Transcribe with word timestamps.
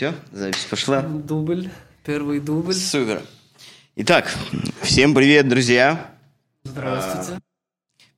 Все, 0.00 0.14
запись 0.32 0.64
пошла. 0.64 1.02
Дубль, 1.02 1.68
первый 2.06 2.40
дубль. 2.40 2.72
Супер. 2.72 3.22
Итак, 3.96 4.34
всем 4.80 5.14
привет, 5.14 5.46
друзья. 5.46 6.10
Здравствуйте. 6.64 7.38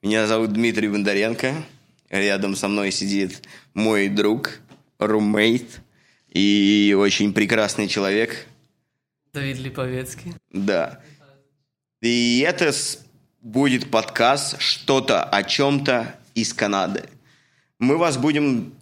Меня 0.01 0.29
зовут 0.29 0.53
Дмитрий 0.53 0.87
Бондаренко. 0.87 1.53
Рядом 2.09 2.55
со 2.55 2.69
мной 2.69 2.93
сидит 2.93 3.43
мой 3.75 4.09
друг, 4.09 4.61
румейт 5.01 5.81
и 6.29 6.95
очень 6.97 7.33
прекрасный 7.33 7.89
человек. 7.89 8.47
Давид 9.33 9.59
Липовецкий. 9.59 10.35
Да. 10.53 11.01
И 12.01 12.45
это 12.47 12.71
будет 13.41 13.91
подкаст 13.91 14.61
«Что-то 14.61 15.25
о 15.25 15.43
чем-то 15.43 16.15
из 16.37 16.55
Канады». 16.55 17.09
Мы 17.81 17.97
вас 17.97 18.19
будем 18.19 18.73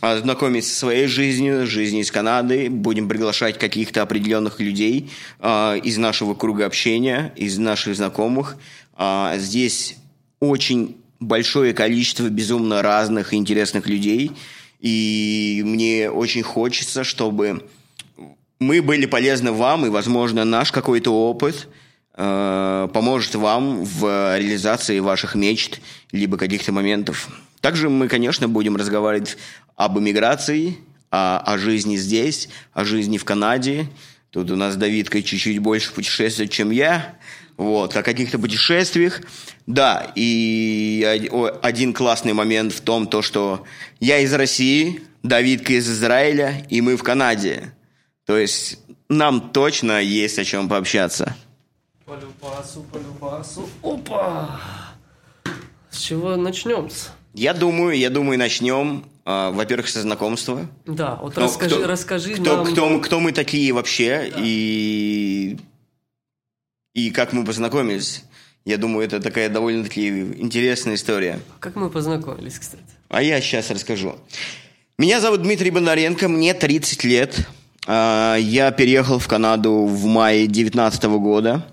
а, 0.00 0.18
знакомить 0.18 0.66
со 0.66 0.74
своей 0.74 1.06
жизнью, 1.06 1.66
жизнью 1.66 2.02
из 2.02 2.10
Канады, 2.10 2.68
будем 2.68 3.08
приглашать 3.08 3.58
каких-то 3.58 4.02
определенных 4.02 4.60
людей 4.60 5.10
а, 5.40 5.74
из 5.74 5.96
нашего 5.96 6.34
круга 6.34 6.66
общения, 6.66 7.32
из 7.36 7.56
наших 7.58 7.96
знакомых. 7.96 8.56
А, 8.94 9.36
здесь 9.38 9.96
очень 10.38 10.96
большое 11.18 11.72
количество 11.72 12.28
безумно 12.28 12.82
разных 12.82 13.32
и 13.32 13.36
интересных 13.36 13.86
людей, 13.86 14.32
и 14.80 15.62
мне 15.64 16.10
очень 16.10 16.42
хочется, 16.42 17.04
чтобы 17.04 17.64
мы 18.58 18.82
были 18.82 19.06
полезны 19.06 19.52
вам, 19.52 19.86
и, 19.86 19.88
возможно, 19.88 20.44
наш 20.44 20.72
какой-то 20.72 21.10
опыт 21.10 21.68
э, 22.14 22.88
поможет 22.92 23.34
вам 23.34 23.84
в 23.84 24.38
реализации 24.38 24.98
ваших 24.98 25.34
мечт, 25.34 25.80
либо 26.12 26.36
каких-то 26.36 26.72
моментов. 26.72 27.28
Также 27.66 27.90
мы, 27.90 28.06
конечно, 28.06 28.48
будем 28.48 28.76
разговаривать 28.76 29.36
об 29.74 29.98
эмиграции, 29.98 30.78
о, 31.10 31.38
о 31.38 31.58
жизни 31.58 31.96
здесь, 31.96 32.48
о 32.72 32.84
жизни 32.84 33.18
в 33.18 33.24
Канаде. 33.24 33.88
Тут 34.30 34.52
у 34.52 34.54
нас 34.54 34.76
Давидка 34.76 35.20
чуть-чуть 35.20 35.58
больше 35.58 35.92
путешествует, 35.92 36.52
чем 36.52 36.70
я. 36.70 37.16
Вот, 37.56 37.96
о 37.96 38.04
каких-то 38.04 38.38
путешествиях. 38.38 39.20
Да, 39.66 40.12
и 40.14 41.20
один 41.60 41.92
классный 41.92 42.34
момент 42.34 42.72
в 42.72 42.82
том, 42.82 43.08
то, 43.08 43.20
что 43.20 43.64
я 43.98 44.20
из 44.20 44.32
России, 44.32 45.02
Давидка 45.24 45.72
из 45.72 45.90
Израиля, 45.90 46.64
и 46.70 46.80
мы 46.80 46.96
в 46.96 47.02
Канаде. 47.02 47.74
То 48.26 48.36
есть 48.38 48.78
нам 49.08 49.50
точно 49.50 50.00
есть 50.00 50.38
о 50.38 50.44
чем 50.44 50.68
пообщаться. 50.68 51.34
По 52.04 52.12
любасу, 52.12 52.84
по 52.92 52.96
любасу. 52.98 53.68
Опа! 53.82 54.60
С 55.90 55.98
чего 55.98 56.36
начнем? 56.36 56.88
Я 57.36 57.52
думаю, 57.52 57.98
я 57.98 58.08
думаю, 58.08 58.38
начнем, 58.38 59.04
а, 59.26 59.50
во-первых, 59.50 59.88
со 59.88 60.00
знакомства. 60.00 60.66
Да, 60.86 61.16
вот 61.16 61.36
Ну, 61.36 61.42
расскажи, 61.42 61.76
кто- 61.76 61.86
расскажи 61.86 62.34
Кто, 62.34 62.56
нам. 62.64 62.72
кто, 62.72 62.98
кто 63.00 63.20
мы 63.20 63.32
такие 63.32 63.72
вообще 63.74 64.32
и, 64.38 65.58
и 66.94 67.10
как 67.10 67.34
мы 67.34 67.44
познакомились. 67.44 68.24
Я 68.64 68.78
думаю, 68.78 69.04
это 69.06 69.20
такая 69.20 69.50
довольно-таки 69.50 70.08
интересная 70.38 70.94
история. 70.94 71.38
Как 71.60 71.76
мы 71.76 71.90
познакомились, 71.90 72.58
кстати? 72.58 72.82
А 73.10 73.22
я 73.22 73.40
сейчас 73.42 73.70
расскажу. 73.70 74.16
Меня 74.98 75.20
зовут 75.20 75.42
Дмитрий 75.42 75.70
Бондаренко, 75.70 76.28
мне 76.28 76.54
30 76.54 77.04
лет. 77.04 77.46
А, 77.86 78.36
Я 78.36 78.70
переехал 78.72 79.18
в 79.18 79.28
Канаду 79.28 79.84
в 79.84 80.06
мае 80.06 80.46
2019 80.46 81.18
года. 81.18 81.66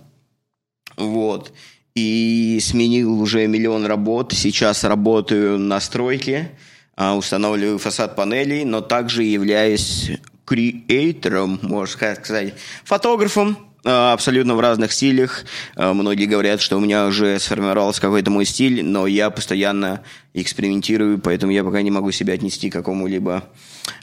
Вот. 0.97 1.53
И 1.95 2.59
сменил 2.61 3.21
уже 3.21 3.45
миллион 3.45 3.85
работ. 3.85 4.33
Сейчас 4.33 4.83
работаю 4.83 5.59
на 5.59 5.79
стройке, 5.79 6.51
а, 6.95 7.15
устанавливаю 7.15 7.77
фасад 7.77 8.15
панелей, 8.15 8.65
но 8.65 8.81
также 8.81 9.23
являюсь 9.23 10.11
креатором, 10.45 11.59
можно 11.61 12.15
сказать, 12.15 12.55
фотографом, 12.83 13.57
а, 13.85 14.13
абсолютно 14.13 14.55
в 14.55 14.59
разных 14.59 14.93
стилях. 14.93 15.45
А, 15.75 15.93
Многие 15.93 16.25
говорят, 16.25 16.61
что 16.61 16.77
у 16.77 16.79
меня 16.79 17.05
уже 17.05 17.37
сформировался 17.39 17.99
какой-то 18.01 18.31
мой 18.31 18.45
стиль, 18.45 18.83
но 18.83 19.07
я 19.07 19.29
постоянно 19.29 20.03
экспериментирую, 20.33 21.19
поэтому 21.19 21.51
я 21.51 21.63
пока 21.63 21.81
не 21.81 21.91
могу 21.91 22.11
себя 22.11 22.33
отнести 22.33 22.69
к 22.69 22.73
какому-либо 22.73 23.43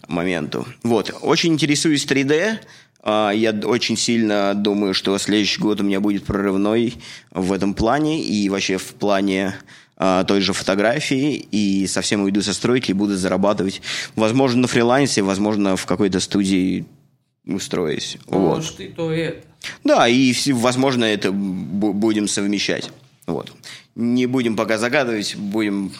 моменту. 0.07 0.67
Вот. 0.83 1.15
Очень 1.23 1.55
интересуюсь 1.55 2.05
3D. 2.05 2.59
А, 3.03 3.31
Я 3.31 3.53
очень 3.53 3.97
сильно 3.97 4.55
думаю, 4.55 4.95
что 4.95 5.17
следующий 5.19 5.61
год 5.61 5.81
у 5.81 5.85
меня 5.85 6.01
будет 6.01 6.25
прорывной 6.25 6.95
в 7.31 7.53
этом 7.53 7.75
плане 7.75 8.23
и 8.23 8.49
вообще 8.49 8.77
в 8.79 8.95
плане 8.95 9.55
а, 9.97 10.25
той 10.25 10.41
же 10.41 10.53
фотографии 10.53 11.35
и 11.51 11.87
совсем 11.87 12.23
уйду 12.23 12.43
со 12.43 12.53
стройки 12.55 12.91
и 12.91 12.95
буду 12.95 13.17
зарабатывать, 13.17 13.81
возможно, 14.17 14.63
на 14.63 14.69
фрилансе, 14.69 15.23
возможно, 15.23 15.77
в 15.77 15.87
какой-то 15.87 16.21
студии 16.21 16.85
устроюсь. 17.47 18.19
Вот. 18.27 18.57
Может, 18.57 18.81
и 18.81 18.89
то, 18.89 19.13
и 19.13 19.19
это. 19.19 19.47
Да, 19.85 20.09
и, 20.09 20.33
возможно, 20.53 21.05
это 21.05 21.29
бу- 21.29 21.93
будем 21.93 22.29
совмещать. 22.29 22.91
Вот. 23.27 23.53
Не 23.95 24.27
будем 24.27 24.57
пока 24.57 24.79
загадывать, 24.79 25.37
будем... 25.37 25.93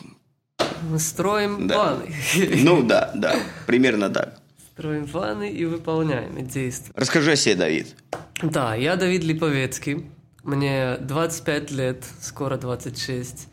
Мы 0.91 0.99
строим 0.99 1.67
Да. 1.69 1.75
планы. 1.75 2.15
Ну 2.63 2.83
да, 2.83 3.11
да, 3.15 3.37
примерно 3.67 4.09
так. 4.11 4.39
Строим 4.81 5.07
планы 5.07 5.51
и 5.51 5.67
выполняем, 5.67 6.39
и 6.39 6.43
действуем. 6.43 6.95
Расскажи 6.97 7.33
о 7.33 7.37
себе, 7.37 7.55
Давид. 7.55 7.95
Да, 8.43 8.75
я 8.75 8.97
Давид 8.97 9.23
Липовецкий. 9.23 10.07
Мне 10.43 10.97
25 10.97 11.71
лет, 11.71 12.03
скоро 12.23 12.57
26. 12.57 13.49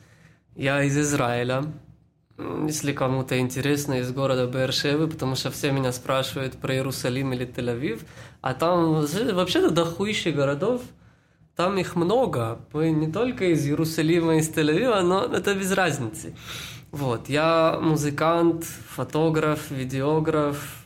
Я 0.55 0.81
из 0.83 0.97
Израиля. 0.97 1.65
Если 2.65 2.93
кому-то 2.93 3.37
интересно, 3.37 3.95
из 3.99 4.09
города 4.13 4.47
Бершевы, 4.47 5.09
потому 5.09 5.35
что 5.35 5.51
все 5.51 5.71
меня 5.71 5.91
спрашивают 5.91 6.53
про 6.53 6.75
Иерусалим 6.75 7.33
или 7.33 7.45
Тель-Авив. 7.45 8.03
А 8.39 8.53
там 8.53 8.93
вообще- 8.93 9.33
вообще-то 9.33 9.69
дохуище 9.69 10.31
городов. 10.31 10.81
Там 11.57 11.77
их 11.77 11.97
много. 11.97 12.59
Мы 12.71 12.91
не 12.91 13.11
только 13.11 13.51
из 13.51 13.67
Иерусалима, 13.67 14.37
из 14.37 14.49
Тель-Авива, 14.49 15.01
но 15.01 15.25
это 15.25 15.53
без 15.55 15.73
разницы. 15.73 16.33
Вот, 16.91 17.27
я 17.27 17.77
музыкант, 17.81 18.63
фотограф, 18.63 19.71
видеограф. 19.71 20.85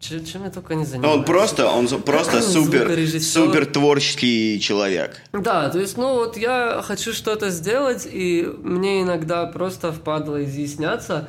Ч- 0.00 0.24
Чем 0.24 0.44
я 0.44 0.50
только 0.50 0.74
не 0.74 0.84
занимаюсь. 0.84 1.18
Он 1.18 1.24
просто, 1.24 1.68
он 1.68 1.86
просто 2.02 2.42
супер, 2.42 2.88
супер 3.20 3.66
творческий 3.66 4.60
человек. 4.60 5.20
Да, 5.32 5.70
то 5.70 5.78
есть, 5.78 5.96
ну 5.96 6.14
вот 6.14 6.36
я 6.36 6.82
хочу 6.82 7.12
что-то 7.12 7.50
сделать, 7.50 8.06
и 8.10 8.44
мне 8.62 9.02
иногда 9.02 9.46
просто 9.46 9.92
впадло 9.92 10.44
изъясняться. 10.44 11.28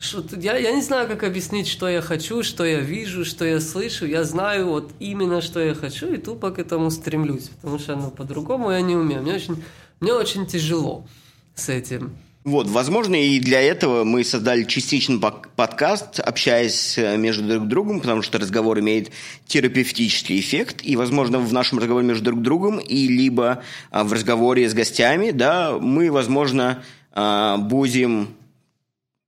Что 0.00 0.22
я, 0.36 0.56
я 0.56 0.72
не 0.72 0.82
знаю, 0.82 1.08
как 1.08 1.22
объяснить, 1.22 1.68
что 1.68 1.88
я 1.88 2.02
хочу, 2.02 2.42
что 2.42 2.64
я 2.64 2.80
вижу, 2.80 3.24
что 3.24 3.44
я 3.44 3.60
слышу. 3.60 4.04
Я 4.04 4.24
знаю 4.24 4.66
вот 4.66 4.90
именно, 4.98 5.40
что 5.40 5.60
я 5.60 5.74
хочу, 5.74 6.12
и 6.12 6.18
тупо 6.18 6.50
к 6.50 6.58
этому 6.58 6.90
стремлюсь. 6.90 7.48
Потому 7.48 7.78
что, 7.78 7.96
ну, 7.96 8.10
по-другому 8.10 8.70
я 8.72 8.80
не 8.82 8.96
умею. 8.96 9.22
Мне 9.22 9.34
очень, 9.34 9.62
мне 10.00 10.12
очень 10.12 10.46
тяжело 10.46 11.06
с 11.54 11.68
этим. 11.70 12.16
Вот, 12.44 12.66
возможно, 12.68 13.14
и 13.14 13.40
для 13.40 13.62
этого 13.62 14.04
мы 14.04 14.22
создали 14.22 14.64
частично 14.64 15.18
подкаст, 15.18 16.20
общаясь 16.20 16.98
э, 16.98 17.16
между 17.16 17.48
друг 17.48 17.68
другом, 17.68 18.00
потому 18.00 18.20
что 18.20 18.38
разговор 18.38 18.80
имеет 18.80 19.10
терапевтический 19.46 20.38
эффект, 20.40 20.80
и, 20.82 20.94
возможно, 20.94 21.38
в 21.38 21.54
нашем 21.54 21.78
разговоре 21.78 22.06
между 22.06 22.24
друг 22.24 22.42
другом 22.42 22.78
и 22.78 23.08
либо 23.08 23.62
а, 23.90 24.04
в 24.04 24.12
разговоре 24.12 24.68
с 24.68 24.74
гостями, 24.74 25.30
да, 25.30 25.78
мы, 25.78 26.12
возможно, 26.12 26.84
а, 27.12 27.56
будем 27.56 28.28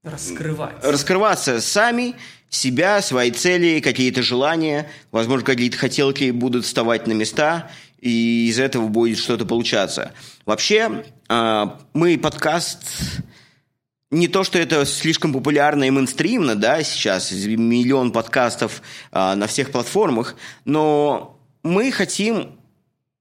Раскрывать. 0.05 0.75
раскрываться 0.82 1.62
сами, 1.62 2.16
себя, 2.50 3.00
свои 3.00 3.31
цели, 3.31 3.81
какие-то 3.81 4.22
желания, 4.22 4.91
возможно, 5.10 5.47
какие-то 5.47 5.78
хотелки 5.78 6.31
будут 6.32 6.66
вставать 6.66 7.06
на 7.06 7.12
места, 7.12 7.71
и 7.99 8.49
из 8.49 8.59
этого 8.59 8.89
будет 8.89 9.19
что-то 9.19 9.45
получаться. 9.45 10.12
Вообще, 10.44 11.05
а, 11.29 11.79
мы 11.93 12.19
подкаст 12.19 12.82
не 14.11 14.29
то, 14.29 14.44
что 14.44 14.59
это 14.59 14.87
слишком 14.87 15.32
популярно 15.32 15.85
и 15.85 15.91
мейнстримно, 15.91 16.55
да, 16.55 16.82
сейчас 16.82 17.32
миллион 17.32 18.12
подкастов 18.12 18.82
а, 19.11 19.35
на 19.35 19.47
всех 19.47 19.73
платформах, 19.73 20.37
но 20.65 21.41
мы 21.62 21.91
хотим 21.91 22.59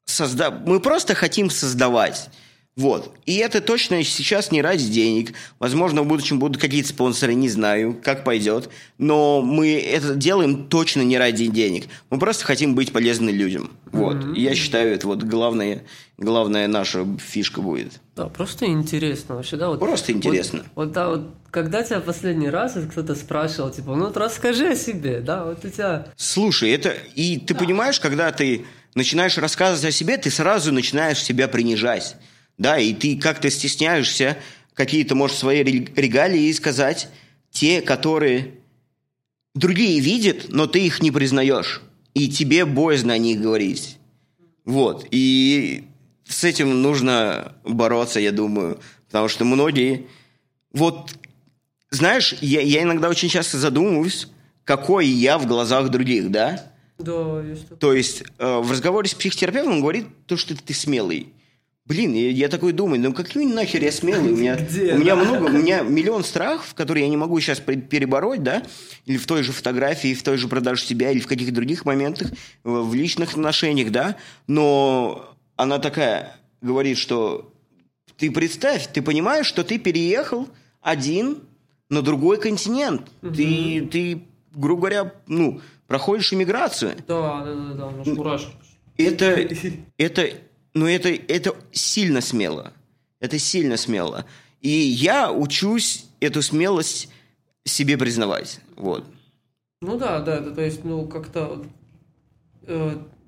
созда... 0.05 0.51
мы 0.51 0.79
просто 0.79 1.15
хотим 1.15 1.49
создавать. 1.49 2.29
Вот. 2.75 3.13
И 3.25 3.37
это 3.37 3.61
точно 3.61 4.03
сейчас 4.03 4.51
не 4.51 4.61
ради 4.61 4.89
денег. 4.89 5.33
Возможно, 5.59 6.01
в 6.01 6.07
будущем 6.07 6.39
будут 6.39 6.61
какие-то 6.61 6.89
спонсоры, 6.89 7.33
не 7.33 7.47
знаю, 7.47 7.97
как 8.03 8.25
пойдет. 8.25 8.69
Но 8.97 9.41
мы 9.41 9.79
это 9.79 10.13
делаем 10.13 10.67
точно 10.67 11.01
не 11.01 11.17
ради 11.17 11.47
денег. 11.47 11.85
Мы 12.09 12.19
просто 12.19 12.43
хотим 12.43 12.75
быть 12.75 12.91
полезны 12.91 13.29
людям. 13.29 13.71
Вот. 13.85 14.35
И 14.35 14.41
я 14.41 14.55
считаю, 14.55 14.93
это 14.93 15.07
вот 15.07 15.23
главная, 15.23 15.83
главная 16.17 16.67
наша 16.67 17.07
фишка 17.17 17.61
будет. 17.61 18.01
Да, 18.17 18.27
просто 18.27 18.65
интересно 18.65 19.35
вообще, 19.35 19.55
да? 19.55 19.69
Вот, 19.69 19.79
Просто 19.79 20.11
интересно. 20.11 20.65
Вот, 20.75 20.87
вот, 20.87 20.91
да, 20.91 21.09
вот, 21.09 21.29
когда 21.51 21.81
тебя 21.81 22.01
последний 22.01 22.49
раз 22.49 22.77
кто-то 22.91 23.15
спрашивал, 23.15 23.71
типа, 23.71 23.95
ну 23.95 24.07
вот 24.07 24.17
расскажи 24.17 24.71
о 24.71 24.75
себе, 24.75 25.21
да, 25.21 25.45
вот 25.45 25.63
у 25.63 25.69
тебя... 25.69 26.07
Слушай, 26.17 26.71
это... 26.71 26.93
И 27.15 27.39
ты 27.39 27.55
понимаешь, 27.55 28.01
когда 28.01 28.33
ты 28.33 28.65
начинаешь 28.95 29.37
рассказывать 29.37 29.85
о 29.85 29.91
себе, 29.91 30.17
ты 30.17 30.29
сразу 30.29 30.73
начинаешь 30.73 31.23
себя 31.23 31.47
принижать. 31.47 32.17
Да, 32.57 32.77
и 32.77 32.93
ты 32.93 33.17
как-то 33.17 33.49
стесняешься 33.49 34.37
какие-то, 34.73 35.15
может, 35.15 35.37
свои 35.37 35.63
ре- 35.63 35.87
регалии 35.95 36.51
сказать, 36.51 37.09
те, 37.51 37.81
которые 37.81 38.55
другие 39.53 39.99
видят, 39.99 40.47
но 40.49 40.67
ты 40.67 40.85
их 40.85 41.01
не 41.01 41.11
признаешь. 41.11 41.81
И 42.13 42.29
тебе 42.29 42.65
боязно 42.65 43.13
о 43.13 43.17
них 43.17 43.41
говорить. 43.41 43.97
Вот. 44.63 45.05
И 45.11 45.83
с 46.27 46.43
этим 46.43 46.81
нужно 46.81 47.53
бороться, 47.63 48.19
я 48.19 48.31
думаю. 48.31 48.79
Потому 49.07 49.27
что 49.27 49.45
многие... 49.45 50.07
Вот, 50.71 51.15
знаешь, 51.89 52.35
я, 52.41 52.59
я 52.61 52.83
иногда 52.83 53.07
очень 53.07 53.29
часто 53.29 53.57
задумываюсь, 53.57 54.27
какой 54.65 55.07
я 55.07 55.37
в 55.37 55.45
глазах 55.45 55.89
других, 55.89 56.31
да? 56.31 56.71
Да, 56.97 57.41
есть. 57.41 57.79
То 57.79 57.93
есть 57.93 58.23
э, 58.37 58.57
в 58.59 58.71
разговоре 58.71 59.07
с 59.07 59.13
психотерапевтом 59.13 59.73
он 59.73 59.81
говорит 59.81 60.07
то, 60.25 60.35
что 60.35 60.55
ты 60.55 60.73
смелый. 60.73 61.27
Блин, 61.87 62.13
я, 62.13 62.31
я 62.31 62.49
такой 62.49 62.73
думаю, 62.73 62.99
ну 62.99 63.13
какой 63.13 63.45
нахер 63.45 63.83
я 63.83 63.91
смелый? 63.91 64.33
У 64.33 64.35
меня, 64.35 64.55
Где, 64.69 64.95
у 64.95 64.97
меня 64.97 65.15
да? 65.15 65.23
много, 65.23 65.45
у 65.45 65.49
меня 65.49 65.81
миллион 65.81 66.23
страхов, 66.23 66.73
которые 66.73 67.03
я 67.03 67.09
не 67.09 67.17
могу 67.17 67.39
сейчас 67.39 67.59
перебороть, 67.59 68.41
да? 68.41 68.63
Или 69.05 69.17
в 69.17 69.27
той 69.27 69.43
же 69.43 69.51
фотографии, 69.51 70.15
в 70.15 70.23
той 70.23 70.37
же 70.37 70.47
продаже 70.47 70.81
себя, 70.81 71.11
или 71.11 71.19
в 71.19 71.27
каких-то 71.27 71.53
других 71.53 71.85
моментах, 71.85 72.31
в 72.63 72.93
личных 72.95 73.33
отношениях, 73.33 73.91
да? 73.91 74.15
Но 74.47 75.35
она 75.55 75.77
такая 75.77 76.35
говорит, 76.61 76.97
что 76.97 77.53
ты 78.17 78.31
представь, 78.31 78.87
ты 78.91 79.03
понимаешь, 79.03 79.45
что 79.45 79.63
ты 79.63 79.77
переехал 79.77 80.47
один 80.81 81.43
на 81.89 82.01
другой 82.01 82.39
континент. 82.39 83.03
Ты, 83.21 83.87
ты, 83.91 84.23
грубо 84.53 84.81
говоря, 84.81 85.13
ну, 85.27 85.61
проходишь 85.85 86.33
иммиграцию. 86.33 86.95
Да, 87.07 87.43
да, 87.43 87.53
да, 87.53 87.73
да, 87.73 87.87
у 87.87 87.97
нас 87.97 88.07
мурашки. 88.07 88.51
Это, 88.97 89.47
это, 89.97 90.29
ну 90.75 90.85
это, 90.87 91.09
это 91.09 91.55
сильно 91.71 92.21
смело. 92.21 92.73
Это 93.19 93.39
сильно 93.39 93.77
смело. 93.77 94.25
И 94.61 94.69
я 94.69 95.31
учусь 95.31 96.05
эту 96.19 96.41
смелость 96.41 97.09
себе 97.63 97.97
признавать. 97.97 98.59
Вот. 98.75 99.05
Ну 99.81 99.97
да, 99.97 100.19
да, 100.19 100.41
то 100.41 100.61
есть, 100.61 100.83
ну, 100.83 101.07
как-то 101.07 101.65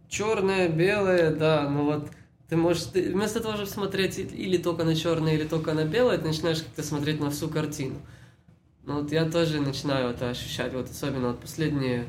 черное, 0.09 0.69
белое, 0.69 1.33
да, 1.35 1.69
ну 1.69 1.85
вот 1.85 2.09
ты 2.49 2.55
можешь, 2.55 2.83
ты, 2.83 3.11
вместо 3.11 3.39
того, 3.39 3.55
чтобы 3.55 3.69
смотреть 3.69 4.17
или 4.17 4.57
только 4.57 4.83
на 4.83 4.95
черное, 4.95 5.33
или 5.35 5.43
только 5.43 5.73
на 5.73 5.85
белое, 5.85 6.17
ты 6.17 6.27
начинаешь 6.27 6.61
как-то 6.61 6.83
смотреть 6.83 7.19
на 7.19 7.29
всю 7.29 7.49
картину. 7.49 7.95
Ну 8.83 9.01
вот 9.01 9.11
я 9.11 9.29
тоже 9.29 9.59
начинаю 9.59 10.11
это 10.11 10.29
ощущать, 10.29 10.73
вот 10.73 10.89
особенно 10.89 11.29
вот 11.29 11.41
последние 11.41 12.07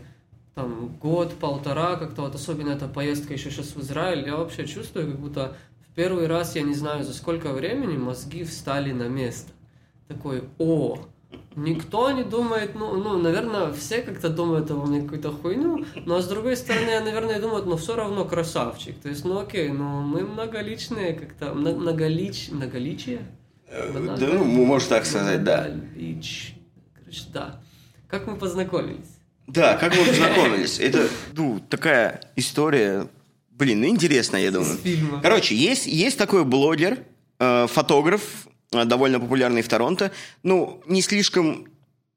там 0.58 0.88
год, 1.00 1.34
полтора, 1.34 1.94
как-то 1.94 2.22
вот 2.22 2.34
особенно 2.34 2.70
эта 2.70 2.88
поездка 2.88 3.32
еще 3.32 3.48
сейчас 3.48 3.76
в 3.76 3.80
Израиль, 3.80 4.26
я 4.26 4.34
вообще 4.34 4.66
чувствую, 4.66 5.06
как 5.12 5.20
будто 5.20 5.56
в 5.88 5.94
первый 5.94 6.26
раз, 6.26 6.56
я 6.56 6.62
не 6.62 6.74
знаю 6.74 7.04
за 7.04 7.14
сколько 7.14 7.52
времени, 7.52 7.96
мозги 7.96 8.42
встали 8.42 8.90
на 8.90 9.08
место. 9.08 9.52
Такой, 10.08 10.42
о, 10.58 10.98
Никто 11.54 12.10
не 12.10 12.24
думает, 12.24 12.74
ну, 12.74 12.96
ну, 12.96 13.18
наверное, 13.18 13.72
все 13.72 14.00
как-то 14.02 14.30
думают 14.30 14.70
обо 14.70 14.86
мне 14.86 15.02
какую-то 15.02 15.30
хуйню, 15.30 15.84
но 16.06 16.20
с 16.20 16.26
другой 16.26 16.56
стороны, 16.56 16.88
я, 16.88 17.00
наверное, 17.02 17.40
думаю, 17.40 17.64
ну, 17.64 17.76
все 17.76 17.94
равно 17.94 18.24
красавчик. 18.24 18.98
То 19.00 19.08
есть, 19.08 19.24
ну, 19.24 19.38
окей, 19.38 19.68
ну, 19.68 20.00
мы 20.00 20.22
многоличные 20.22 21.14
как-то, 21.14 21.54
мно- 21.54 21.74
многолич, 21.76 22.48
многоличие? 22.50 23.20
Да, 24.18 24.26
ну, 24.38 24.44
можно 24.44 24.88
так 24.88 25.04
сказать, 25.04 25.44
да. 25.44 25.68
Короче, 26.94 27.22
да. 27.32 27.60
Как 28.08 28.26
мы 28.26 28.36
познакомились? 28.36 29.17
Да, 29.48 29.76
как 29.76 29.96
мы 29.96 30.04
познакомились? 30.04 30.78
Это, 30.78 31.08
ну, 31.34 31.60
такая 31.68 32.20
история, 32.36 33.08
блин, 33.50 33.80
ну, 33.80 33.86
интересная, 33.88 34.42
я 34.42 34.50
думаю. 34.50 34.74
Из 34.74 34.82
фильма. 34.82 35.20
Короче, 35.22 35.56
есть, 35.56 35.86
есть 35.86 36.18
такой 36.18 36.44
блогер, 36.44 36.98
э, 37.38 37.66
фотограф, 37.68 38.22
э, 38.72 38.84
довольно 38.84 39.18
популярный 39.18 39.62
в 39.62 39.68
Торонто. 39.68 40.12
Ну, 40.42 40.82
не 40.86 41.00
слишком 41.00 41.66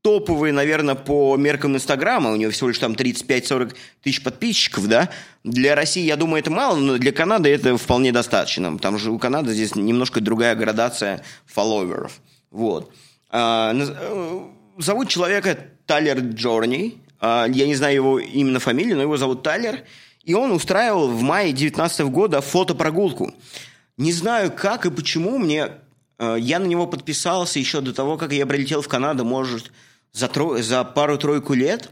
топовый, 0.01 0.51
наверное, 0.51 0.95
по 0.95 1.37
меркам 1.37 1.75
Инстаграма. 1.75 2.31
У 2.31 2.35
него 2.35 2.51
всего 2.51 2.69
лишь 2.69 2.79
там 2.79 2.93
35-40 2.93 3.75
тысяч 4.01 4.23
подписчиков, 4.23 4.87
да. 4.87 5.09
Для 5.43 5.75
России, 5.75 6.03
я 6.03 6.17
думаю, 6.17 6.41
это 6.41 6.51
мало, 6.51 6.75
но 6.75 6.97
для 6.97 7.11
Канады 7.11 7.49
это 7.49 7.77
вполне 7.77 8.11
достаточно. 8.11 8.77
Там 8.77 8.97
же 8.97 9.11
у 9.11 9.19
Канады 9.19 9.53
здесь 9.53 9.75
немножко 9.75 10.19
другая 10.19 10.55
градация 10.55 11.23
фолловеров. 11.45 12.19
Вот. 12.49 12.91
А, 13.29 13.73
э, 13.73 14.39
зовут 14.79 15.07
человека 15.07 15.57
Тайлер 15.85 16.19
Джорни. 16.19 16.97
А, 17.21 17.45
я 17.47 17.65
не 17.67 17.75
знаю 17.75 17.95
его 17.95 18.19
именно 18.19 18.59
фамилию, 18.59 18.95
но 18.97 19.03
его 19.03 19.15
зовут 19.17 19.43
Тайлер. 19.43 19.83
И 20.23 20.33
он 20.33 20.51
устраивал 20.51 21.07
в 21.07 21.21
мае 21.21 21.47
2019 21.53 22.01
года 22.07 22.41
фотопрогулку. 22.41 23.33
Не 23.97 24.11
знаю, 24.11 24.51
как 24.51 24.85
и 24.85 24.91
почему 24.91 25.37
мне... 25.37 25.71
э, 26.19 26.37
Я 26.39 26.59
на 26.59 26.65
него 26.65 26.87
подписался 26.87 27.59
еще 27.59 27.81
до 27.81 27.93
того, 27.93 28.17
как 28.17 28.33
я 28.33 28.45
прилетел 28.45 28.81
в 28.81 28.87
Канаду, 28.87 29.23
может, 29.25 29.71
за, 30.11 30.25
тро- 30.25 30.61
за 30.61 30.83
пару-тройку 30.83 31.53
лет. 31.53 31.89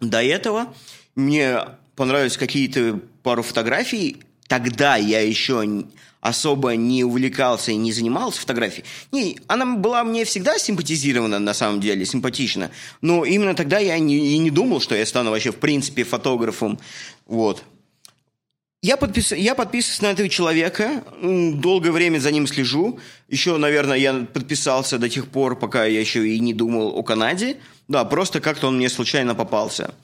До 0.00 0.22
этого 0.22 0.72
мне 1.14 1.60
понравились 1.96 2.36
какие-то 2.36 3.00
пару 3.22 3.42
фотографий. 3.42 4.22
Тогда 4.48 4.96
я 4.96 5.20
еще 5.20 5.84
особо 6.20 6.74
не 6.74 7.04
увлекался 7.04 7.70
и 7.70 7.76
не 7.76 7.92
занимался 7.92 8.40
фотографией. 8.40 8.84
Не, 9.12 9.38
она 9.46 9.76
была 9.76 10.02
мне 10.04 10.24
всегда 10.24 10.58
симпатизирована, 10.58 11.38
на 11.38 11.54
самом 11.54 11.80
деле, 11.80 12.04
симпатична. 12.04 12.70
Но 13.00 13.24
именно 13.24 13.54
тогда 13.54 13.78
я 13.78 13.98
не, 13.98 14.34
и 14.34 14.38
не 14.38 14.50
думал, 14.50 14.80
что 14.80 14.94
я 14.96 15.06
стану 15.06 15.30
вообще, 15.30 15.52
в 15.52 15.56
принципе, 15.56 16.04
фотографом. 16.04 16.78
Вот. 17.26 17.62
Я, 18.80 18.96
подпис... 18.96 19.32
я 19.32 19.54
подписываюсь 19.54 20.02
на 20.02 20.06
этого 20.06 20.28
человека, 20.28 21.04
долгое 21.20 21.90
время 21.90 22.18
за 22.18 22.30
ним 22.30 22.46
слежу. 22.46 22.98
Еще, 23.28 23.56
наверное, 23.56 23.98
я 23.98 24.26
подписался 24.32 24.98
до 24.98 25.08
тех 25.08 25.28
пор, 25.28 25.58
пока 25.58 25.84
я 25.84 26.00
еще 26.00 26.28
и 26.28 26.38
не 26.40 26.54
думал 26.54 26.96
о 26.96 27.02
Канаде. 27.02 27.58
Да, 27.88 28.04
просто 28.04 28.40
как-то 28.40 28.68
он 28.68 28.76
мне 28.76 28.88
случайно 28.88 29.34
попался. 29.34 29.94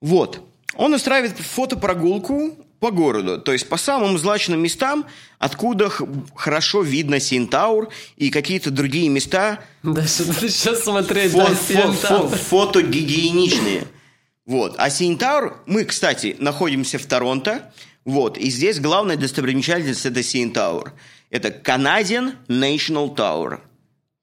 Вот. 0.00 0.40
Он 0.74 0.94
устраивает 0.94 1.36
фотопрогулку 1.38 2.56
по 2.82 2.90
городу, 2.90 3.38
то 3.40 3.52
есть 3.52 3.68
по 3.68 3.76
самым 3.76 4.18
злачным 4.18 4.60
местам, 4.60 5.06
откуда 5.38 5.88
хорошо 6.34 6.82
видно 6.82 7.20
Синтаур 7.20 7.88
и 8.16 8.28
какие-то 8.28 8.72
другие 8.72 9.08
места, 9.08 9.60
Да, 9.84 10.04
сейчас 10.06 10.82
смотреть, 10.82 11.32
фо- 11.32 11.46
да, 11.72 11.84
фо- 11.84 12.28
фо- 12.28 12.36
фотогигиеничные. 12.36 13.84
Вот. 14.46 14.74
А 14.78 14.90
Синтаур, 14.90 15.58
мы, 15.66 15.84
кстати, 15.84 16.34
находимся 16.40 16.98
в 16.98 17.06
Торонто, 17.06 17.72
вот, 18.04 18.36
и 18.36 18.50
здесь 18.50 18.80
главная 18.80 19.16
достопримечательность– 19.16 20.04
это 20.06 20.20
Синтаур. 20.24 20.92
Это 21.30 21.50
Canadian 21.50 22.34
National 22.48 23.14
Tower. 23.14 23.60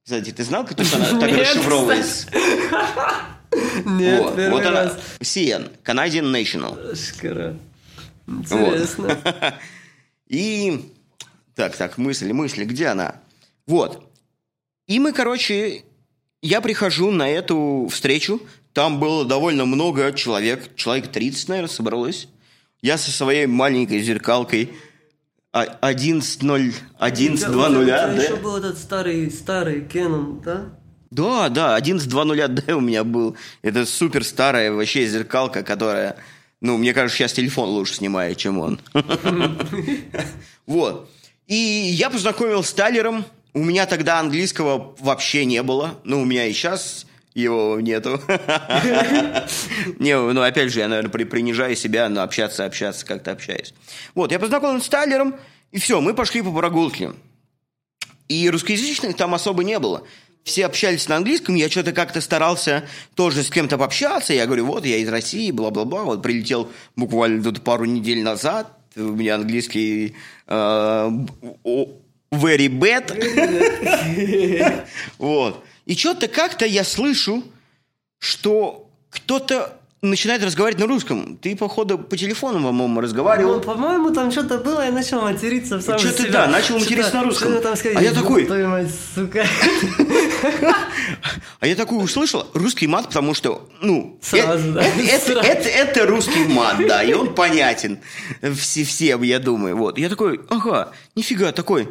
Кстати, 0.03 0.31
ты 0.31 0.43
знал, 0.43 0.65
как 0.65 0.74
это 0.81 0.84
так 1.17 1.31
Нет, 1.31 1.39
расшифровывается? 1.39 2.27
Нет, 3.86 4.22
Вот, 4.22 4.36
первый 4.36 4.51
вот 4.51 4.65
она. 4.65 4.84
раз. 4.84 4.98
CN, 5.22 5.72
Canadian 5.86 6.29
National. 6.34 6.75
Шкара. 6.93 7.55
Интересно. 8.29 9.17
И... 10.27 10.93
Так, 11.55 11.75
так, 11.75 11.98
мысли, 11.98 12.31
мысли, 12.31 12.63
где 12.63 12.88
она? 12.88 13.15
Вот. 13.67 14.09
И 14.88 15.00
мы, 15.00 15.12
короче, 15.12 15.83
я 16.41 16.62
прихожу 16.62 17.12
на 17.12 17.29
эту 17.29 17.88
встречу, 17.91 18.41
там 18.74 19.00
было 19.00 19.25
довольно 19.25 19.65
много 19.65 20.13
человек, 20.13 20.75
человек 20.75 21.07
30, 21.12 21.50
наверное, 21.50 21.69
собралось. 21.69 22.27
Я 22.81 22.98
со 22.98 23.12
своей 23.12 23.45
маленькой 23.45 24.00
зеркалкой 24.00 24.71
а- 25.51 25.65
11.0, 25.81 26.74
11.2.0, 27.00 27.86
да? 27.86 28.13
Еще 28.13 28.36
был 28.36 28.57
этот 28.57 28.77
старый, 28.77 29.29
старый 29.31 29.81
Canon, 29.81 30.41
да? 30.43 30.69
Да, 31.09 31.50
да, 31.50 31.77
11.2.0D 31.77 32.74
у 32.74 32.81
меня 32.81 33.03
был. 33.03 33.36
Это 33.63 33.86
супер 33.86 34.24
старая 34.24 34.71
вообще 34.71 35.07
зеркалка, 35.07 35.63
которая, 35.63 36.17
ну, 36.62 36.78
мне 36.78 36.94
кажется, 36.94 37.18
сейчас 37.18 37.34
телефон 37.34 37.70
лучше 37.70 37.96
снимает, 37.96 38.38
чем 38.38 38.60
он. 38.60 38.80
Вот. 40.66 41.10
И 41.48 41.56
я 41.56 42.10
познакомился 42.10 42.70
с 42.70 42.74
Тайлером. 42.74 43.25
У 43.54 43.63
меня 43.63 43.86
тогда 43.86 44.20
английского 44.20 44.96
вообще 45.00 45.46
не 45.46 45.63
было. 45.63 46.00
Ну, 46.04 46.22
у 46.22 46.25
меня 46.25 46.46
и 46.46 46.54
сейчас 46.54 47.08
его 47.34 47.80
нету. 47.80 48.22
Не, 49.98 50.16
ну, 50.18 50.42
опять 50.42 50.72
же, 50.72 50.80
я, 50.80 50.88
наверное, 50.88 51.10
при- 51.12 51.24
принижаю 51.24 51.75
себя, 51.75 52.10
но 52.10 52.22
общаться, 52.22 52.66
общаться, 52.66 53.06
как-то 53.06 53.32
общаюсь. 53.32 53.74
Вот, 54.13 54.32
я 54.32 54.39
познакомился 54.39 54.86
с 54.86 54.89
Тайлером, 54.89 55.36
и 55.72 55.80
все, 55.80 56.01
мы 56.01 56.13
пошли 56.13 56.42
по 56.42 56.51
прогулке. 56.51 57.13
И 58.28 58.50
русскоязычных 58.50 59.16
там 59.16 59.34
особо 59.34 59.63
не 59.63 59.80
было. 59.80 60.04
Все 60.50 60.65
общались 60.65 61.08
на 61.08 61.18
английском, 61.18 61.53
я 61.53 61.70
что-то 61.70 61.91
как-то 61.91 62.22
старался 62.22 62.84
тоже 63.13 63.44
с 63.44 63.51
кем-то 63.51 63.77
пообщаться. 63.77 64.34
Я 64.34 64.48
говорю, 64.48 64.65
вот, 64.65 64.84
я 64.84 64.98
из 64.98 65.08
России, 65.08 65.51
бла-бла-бла. 65.51 66.03
Вот 66.06 66.24
прилетел 66.24 66.72
буквально 66.96 67.44
тут 67.44 67.62
пару 67.62 67.86
недель 67.86 68.24
назад. 68.24 68.72
У 68.96 69.01
меня 69.01 69.36
английский 69.36 70.15
э, 70.48 71.12
very 72.32 72.68
bad. 72.68 73.13
Вот. 75.20 75.63
И 75.86 75.96
что-то 75.96 76.27
как-то 76.27 76.65
я 76.65 76.84
слышу, 76.84 77.44
что 78.18 78.89
кто-то 79.12 79.75
начинает 80.01 80.44
разговаривать 80.44 80.79
на 80.82 80.88
русском. 80.88 81.38
Ты, 81.38 81.56
походу, 81.56 81.98
по 81.98 82.15
телефону, 82.15 82.63
по-моему, 82.63 82.96
Ну, 82.96 83.01
разговаривал. 83.01 83.60
по-моему, 83.60 84.12
там 84.12 84.32
что-то 84.32 84.58
было, 84.58 84.86
я 84.86 84.91
начал 84.91 85.22
материться 85.22 85.77
в 85.77 85.82
самом 85.82 86.00
Что-то 86.00 86.32
да, 86.32 86.48
начал 86.48 86.79
материться 86.79 87.13
на 87.15 87.24
русском. 87.24 87.51
А 87.53 88.01
я 88.01 88.10
«Ёб 88.10 88.13
такой- 88.13 88.46
твою 88.46 88.70
мать, 88.70 88.88
сука. 89.15 89.46
А 91.60 91.67
я 91.67 91.75
такой 91.75 92.03
услышал 92.03 92.46
русский 92.53 92.88
мат, 92.88 93.08
потому 93.08 93.34
что, 93.34 93.69
ну, 93.81 94.17
Сразу, 94.22 94.69
э- 94.69 94.72
да? 94.74 94.81
это, 94.84 95.25
Сразу. 95.25 95.39
это- 95.48 95.69
это 95.69 96.05
русский 96.05 96.46
мат, 96.46 96.77
да, 96.88 97.03
и 97.03 97.13
он 97.13 97.34
понятен 97.36 98.00
все, 98.55 98.84
всем, 98.84 99.22
я 99.24 99.39
думаю. 99.39 99.75
Вот. 99.77 99.98
Я 99.98 100.10
такой, 100.10 100.39
ага, 100.50 100.91
нифига, 101.15 101.51
такой. 101.51 101.89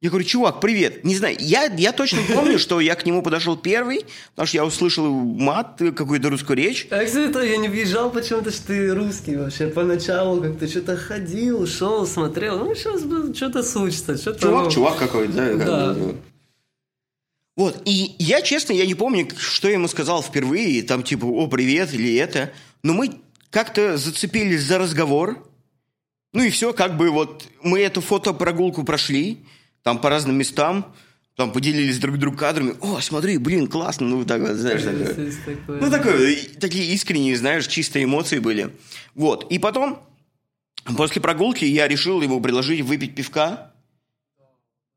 Я 0.00 0.10
говорю, 0.10 0.24
чувак, 0.26 0.60
привет. 0.60 1.02
Не 1.04 1.16
знаю, 1.16 1.34
я, 1.40 1.64
я 1.64 1.90
точно 1.90 2.20
помню, 2.32 2.60
что 2.60 2.78
я 2.78 2.94
к 2.94 3.04
нему 3.04 3.20
подошел 3.20 3.56
первый, 3.56 4.04
потому 4.30 4.46
что 4.46 4.56
я 4.58 4.64
услышал 4.64 5.10
мат, 5.12 5.80
какую-то 5.96 6.30
русскую 6.30 6.56
речь. 6.56 6.86
А, 6.92 7.04
кстати, 7.04 7.44
я 7.48 7.56
не 7.56 7.66
въезжал 7.66 8.08
почему-то, 8.12 8.52
что 8.52 8.68
ты 8.68 8.94
русский 8.94 9.34
вообще. 9.34 9.66
Поначалу 9.66 10.40
как-то 10.40 10.68
что-то 10.68 10.96
ходил, 10.96 11.66
шел, 11.66 12.06
смотрел. 12.06 12.60
Ну, 12.60 12.76
сейчас 12.76 13.00
что-то 13.36 13.64
случится. 13.64 14.16
Что-то, 14.16 14.38
Чувак, 14.40 14.64
ну, 14.66 14.70
чувак 14.70 14.96
какой-то, 14.98 15.32
да? 15.32 15.48
как 15.48 15.66
Да. 15.66 15.92
бы, 15.94 16.14
Вот, 17.58 17.82
и 17.86 18.14
я, 18.20 18.40
честно, 18.40 18.72
я 18.72 18.86
не 18.86 18.94
помню, 18.94 19.28
что 19.36 19.66
я 19.66 19.74
ему 19.74 19.88
сказал 19.88 20.22
впервые, 20.22 20.80
там, 20.84 21.02
типа, 21.02 21.24
о, 21.24 21.48
привет, 21.48 21.92
или 21.92 22.14
это, 22.14 22.52
но 22.84 22.94
мы 22.94 23.10
как-то 23.50 23.96
зацепились 23.96 24.62
за 24.62 24.78
разговор, 24.78 25.44
ну 26.32 26.44
и 26.44 26.50
все, 26.50 26.72
как 26.72 26.96
бы 26.96 27.10
вот, 27.10 27.46
мы 27.64 27.80
эту 27.80 28.00
фотопрогулку 28.00 28.84
прошли, 28.84 29.40
там 29.82 30.00
по 30.00 30.08
разным 30.08 30.36
местам, 30.36 30.94
там 31.34 31.50
поделились 31.50 31.98
друг 31.98 32.18
друг 32.18 32.38
кадрами, 32.38 32.76
о, 32.80 33.00
смотри, 33.00 33.38
блин, 33.38 33.66
классно, 33.66 34.06
ну, 34.06 34.24
так 34.24 34.40
вот, 34.40 34.52
знаешь, 34.52 34.82
такое. 34.84 35.32
такое. 35.44 35.80
Ну, 35.80 35.90
такое, 35.90 36.36
такие 36.60 36.94
искренние, 36.94 37.36
знаешь, 37.36 37.66
чистые 37.66 38.04
эмоции 38.04 38.38
были. 38.38 38.70
Вот. 39.16 39.50
И 39.50 39.58
потом, 39.58 40.00
после 40.96 41.20
прогулки, 41.20 41.64
я 41.64 41.88
решил 41.88 42.22
ему 42.22 42.40
предложить 42.40 42.82
выпить 42.82 43.16
пивка. 43.16 43.72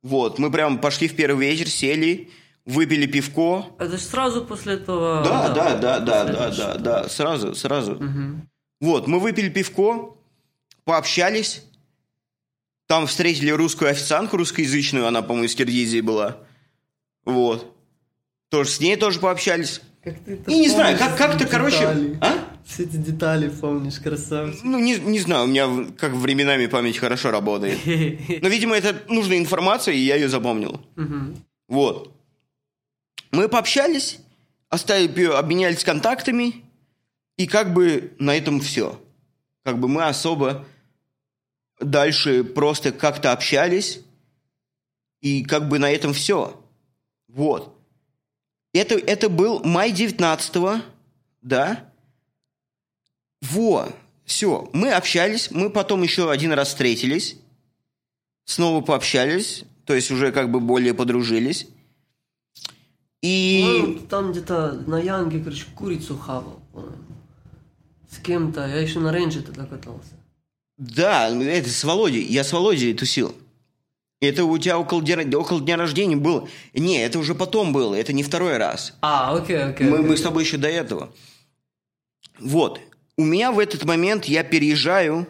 Вот. 0.03 0.38
Мы 0.38 0.51
прям 0.51 0.77
пошли 0.77 1.08
в 1.08 1.15
первый 1.15 1.48
вечер, 1.48 1.68
сели, 1.68 2.30
выпили 2.65 3.06
пивко. 3.06 3.65
Это 3.80 3.98
же 3.98 4.03
сразу 4.03 4.46
после 4.46 4.75
этого... 4.75 5.24
Да, 5.24 5.50
да, 5.50 5.75
да, 5.75 6.00
да, 6.00 6.24
да, 6.25 6.50
да, 6.51 6.77
да, 6.77 7.10
сразу, 7.10 7.56
сразу. 7.56 7.94
Мгм. 7.96 8.50
Вот, 8.80 9.08
мы 9.08 9.20
выпили 9.20 9.50
пивко, 9.50 10.15
пообщались. 10.86 11.63
Там 12.88 13.08
встретили 13.08 13.51
русскую 13.51 13.89
официантку 13.91 14.38
русскоязычную, 14.38 15.08
она, 15.08 15.22
по-моему, 15.22 15.46
из 15.46 15.56
Киргизии 15.56 16.01
была. 16.01 16.38
Вот. 17.25 17.75
Тоже 18.50 18.70
с 18.70 18.80
ней 18.80 18.96
тоже 18.98 19.20
пообщались. 19.20 19.82
Как 20.03 20.20
ты 20.25 20.34
это 20.34 20.50
И 20.51 20.56
не 20.60 20.68
знаю, 20.68 20.98
как- 20.98 21.15
как-то, 21.15 21.46
короче, 21.46 22.18
а? 22.22 22.34
Все 22.65 22.84
эти 22.84 22.96
детали 22.98 23.50
помнишь, 23.50 24.00
красавчик. 24.00 24.63
Ну, 24.63 24.80
не, 24.80 24.96
не 24.98 25.20
знаю, 25.20 25.44
у 25.46 25.48
меня 25.48 25.70
как 25.98 26.13
временами 26.13 26.65
память 26.65 26.98
хорошо 26.98 27.32
работает. 27.32 27.80
Но, 27.86 28.48
видимо, 28.50 28.75
это 28.75 28.96
нужная 29.10 29.38
информация, 29.38 29.94
и 29.94 30.00
я 30.00 30.15
ее 30.15 30.27
запомнил. 30.27 30.82
Мгм. 30.96 31.38
Вот. 31.68 32.12
Мы 33.31 33.50
пообщались, 33.50 34.19
оставили, 34.69 35.25
обменялись 35.25 35.83
контактами, 35.83 36.63
и 37.38 37.47
как 37.47 37.73
бы 37.73 38.13
на 38.19 38.35
этом 38.35 38.59
все. 38.59 39.01
Как 39.63 39.79
бы 39.79 39.88
мы 39.88 40.05
особо 40.05 40.65
дальше 41.79 42.43
просто 42.43 42.91
как-то 42.91 43.31
общались, 43.31 44.01
и 45.21 45.43
как 45.43 45.67
бы 45.67 45.79
на 45.79 45.91
этом 45.91 46.13
все. 46.13 46.61
Вот. 47.27 47.77
Это, 48.73 48.95
это 48.95 49.29
был 49.29 49.63
май 49.63 49.91
19 49.91 50.83
да? 51.41 51.91
Во, 53.41 53.89
все, 54.25 54.69
мы 54.73 54.91
общались, 54.93 55.50
мы 55.51 55.69
потом 55.69 56.03
еще 56.03 56.31
один 56.31 56.53
раз 56.53 56.69
встретились, 56.69 57.38
снова 58.45 58.81
пообщались, 58.81 59.63
то 59.85 59.95
есть 59.95 60.11
уже 60.11 60.31
как 60.31 60.51
бы 60.51 60.59
более 60.59 60.93
подружились. 60.93 61.67
И... 63.21 63.63
Ну, 63.65 63.99
там 64.07 64.31
где-то 64.31 64.83
на 64.87 64.99
Янге, 64.99 65.39
короче, 65.39 65.65
курицу 65.75 66.17
хавал, 66.17 66.59
по-моему. 66.73 66.95
С 68.09 68.17
кем-то. 68.17 68.67
Я 68.67 68.79
еще 68.79 68.99
на 68.99 69.11
рейнже 69.11 69.41
тогда 69.41 69.65
катался. 69.65 70.13
Да, 70.77 71.29
это 71.29 71.69
с 71.69 71.83
Володей. 71.83 72.23
Я 72.23 72.43
с 72.43 72.51
Володей 72.51 72.93
тусил. 72.93 73.35
Это 74.21 74.45
у 74.45 74.57
тебя 74.57 74.77
около 74.77 75.01
дня, 75.01 75.39
около 75.39 75.61
дня 75.61 75.77
рождения 75.77 76.15
было. 76.15 76.47
Не, 76.73 77.03
это 77.03 77.17
уже 77.19 77.33
потом 77.33 77.73
было, 77.73 77.95
это 77.95 78.13
не 78.13 78.21
второй 78.21 78.57
раз. 78.57 78.95
А, 79.01 79.35
окей, 79.35 79.57
окей. 79.57 79.87
Мы, 79.87 79.97
окей. 79.97 80.09
мы 80.09 80.17
с 80.17 80.21
тобой 80.21 80.43
еще 80.43 80.57
до 80.57 80.67
этого. 80.67 81.11
Вот. 82.39 82.79
У 83.17 83.23
меня 83.23 83.51
в 83.51 83.59
этот 83.59 83.83
момент 83.85 84.25
я 84.25 84.43
переезжаю. 84.43 85.27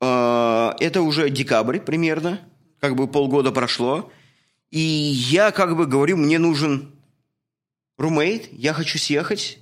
э, 0.00 0.70
это 0.80 1.02
уже 1.02 1.30
декабрь 1.30 1.78
примерно. 1.78 2.40
Как 2.80 2.96
бы 2.96 3.06
полгода 3.06 3.52
прошло. 3.52 4.10
И 4.70 4.80
я 4.80 5.50
как 5.50 5.76
бы 5.76 5.86
говорю, 5.86 6.16
мне 6.16 6.38
нужен 6.38 6.92
румейт, 7.96 8.48
я 8.52 8.72
хочу 8.72 8.98
съехать. 8.98 9.58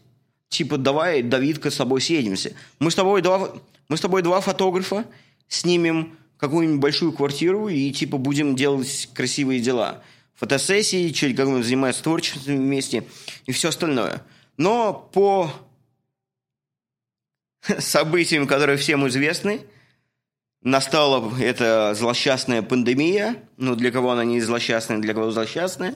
Типа, 0.49 0.79
давай, 0.79 1.23
Давидка, 1.23 1.71
с 1.71 1.77
тобой 1.77 2.01
съедемся. 2.01 2.55
Мы 2.79 2.91
с 2.91 2.95
тобой 2.95 3.23
два, 3.23 3.53
мы 3.89 3.97
с 3.97 4.01
тобой 4.01 4.23
два 4.23 4.41
фотографа, 4.41 5.07
снимем 5.49 6.17
какую-нибудь 6.39 6.81
большую 6.81 7.13
квартиру 7.13 7.69
и 7.69 7.91
типа 7.93 8.19
будем 8.19 8.57
делать 8.57 9.09
красивые 9.15 9.61
дела. 9.61 10.03
Фотосессии, 10.35 11.13
что 11.13 11.33
как 11.35 11.49
мы 11.49 11.63
занимаемся 11.63 12.03
творчеством 12.03 12.57
вместе 12.57 13.05
и 13.47 13.53
все 13.53 13.71
остальное. 13.71 14.23
Но 14.57 15.09
по 15.13 15.51
событиям, 17.79 18.47
которые 18.47 18.77
всем 18.77 19.07
известны, 19.09 19.61
настала 20.63 21.33
эта 21.39 21.95
злосчастная 21.95 22.63
пандемия. 22.63 23.37
Ну, 23.57 23.75
для 23.75 23.91
кого 23.91 24.13
она 24.13 24.25
не 24.25 24.41
злосчастная, 24.41 24.99
для 24.99 25.15
кого 25.15 25.31
злосчастная. 25.31 25.95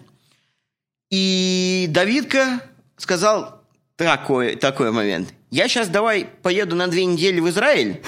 И 1.10 1.86
Давидка 1.90 2.62
сказал 2.96 3.62
такой, 3.96 4.56
такой 4.56 4.92
момент. 4.92 5.34
Я 5.50 5.66
сейчас 5.66 5.88
давай 5.88 6.26
поеду 6.42 6.76
на 6.76 6.86
две 6.86 7.04
недели 7.04 7.40
в 7.40 7.48
Израиль. 7.48 8.00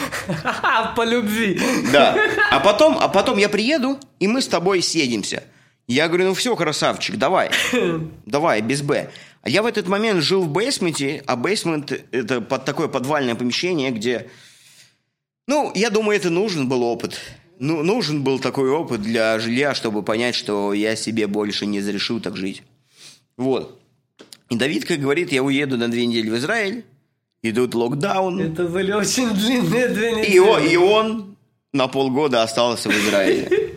По 0.96 1.04
любви. 1.04 1.60
Да. 1.92 2.16
А 2.50 2.60
потом, 2.60 2.96
а 3.00 3.08
потом 3.08 3.38
я 3.38 3.48
приеду, 3.48 3.98
и 4.20 4.28
мы 4.28 4.40
с 4.40 4.46
тобой 4.46 4.80
съедемся. 4.82 5.42
Я 5.88 6.06
говорю, 6.06 6.28
ну 6.28 6.34
все, 6.34 6.54
красавчик, 6.54 7.16
давай. 7.16 7.50
Давай, 8.26 8.60
без 8.60 8.82
Б. 8.82 9.10
А 9.42 9.50
я 9.50 9.62
в 9.62 9.66
этот 9.66 9.88
момент 9.88 10.22
жил 10.22 10.42
в 10.42 10.48
бейсменте, 10.48 11.24
а 11.26 11.34
бейсмент– 11.34 11.92
это 12.12 12.40
под 12.40 12.64
такое 12.64 12.88
подвальное 12.88 13.34
помещение, 13.34 13.90
где... 13.90 14.28
Ну, 15.46 15.72
я 15.74 15.90
думаю, 15.90 16.16
это 16.16 16.30
нужен 16.30 16.68
был 16.68 16.82
опыт. 16.82 17.18
Ну, 17.58 17.82
нужен 17.82 18.22
был 18.22 18.38
такой 18.38 18.70
опыт 18.70 19.02
для 19.02 19.38
жилья, 19.38 19.74
чтобы 19.74 20.02
понять, 20.02 20.34
что 20.34 20.72
я 20.72 20.96
себе 20.96 21.26
больше 21.26 21.66
не 21.66 21.80
разрешу 21.80 22.20
так 22.20 22.36
жить. 22.36 22.62
Вот. 23.36 23.78
И 24.50 24.56
Давид, 24.56 24.84
как 24.84 25.00
говорит, 25.00 25.32
я 25.32 25.42
уеду 25.42 25.76
на 25.76 25.90
две 25.90 26.06
недели 26.06 26.28
в 26.28 26.36
Израиль, 26.36 26.84
идут 27.42 27.74
локдаун. 27.74 28.40
Это 28.40 28.64
были 28.64 28.92
очень 28.92 29.30
длинные 29.30 29.88
две 29.88 30.12
недели. 30.12 30.32
И 30.32 30.38
он, 30.38 30.62
и 30.62 30.76
он 30.76 31.36
на 31.72 31.88
полгода 31.88 32.42
остался 32.42 32.90
в 32.90 32.92
Израиле. 32.92 33.48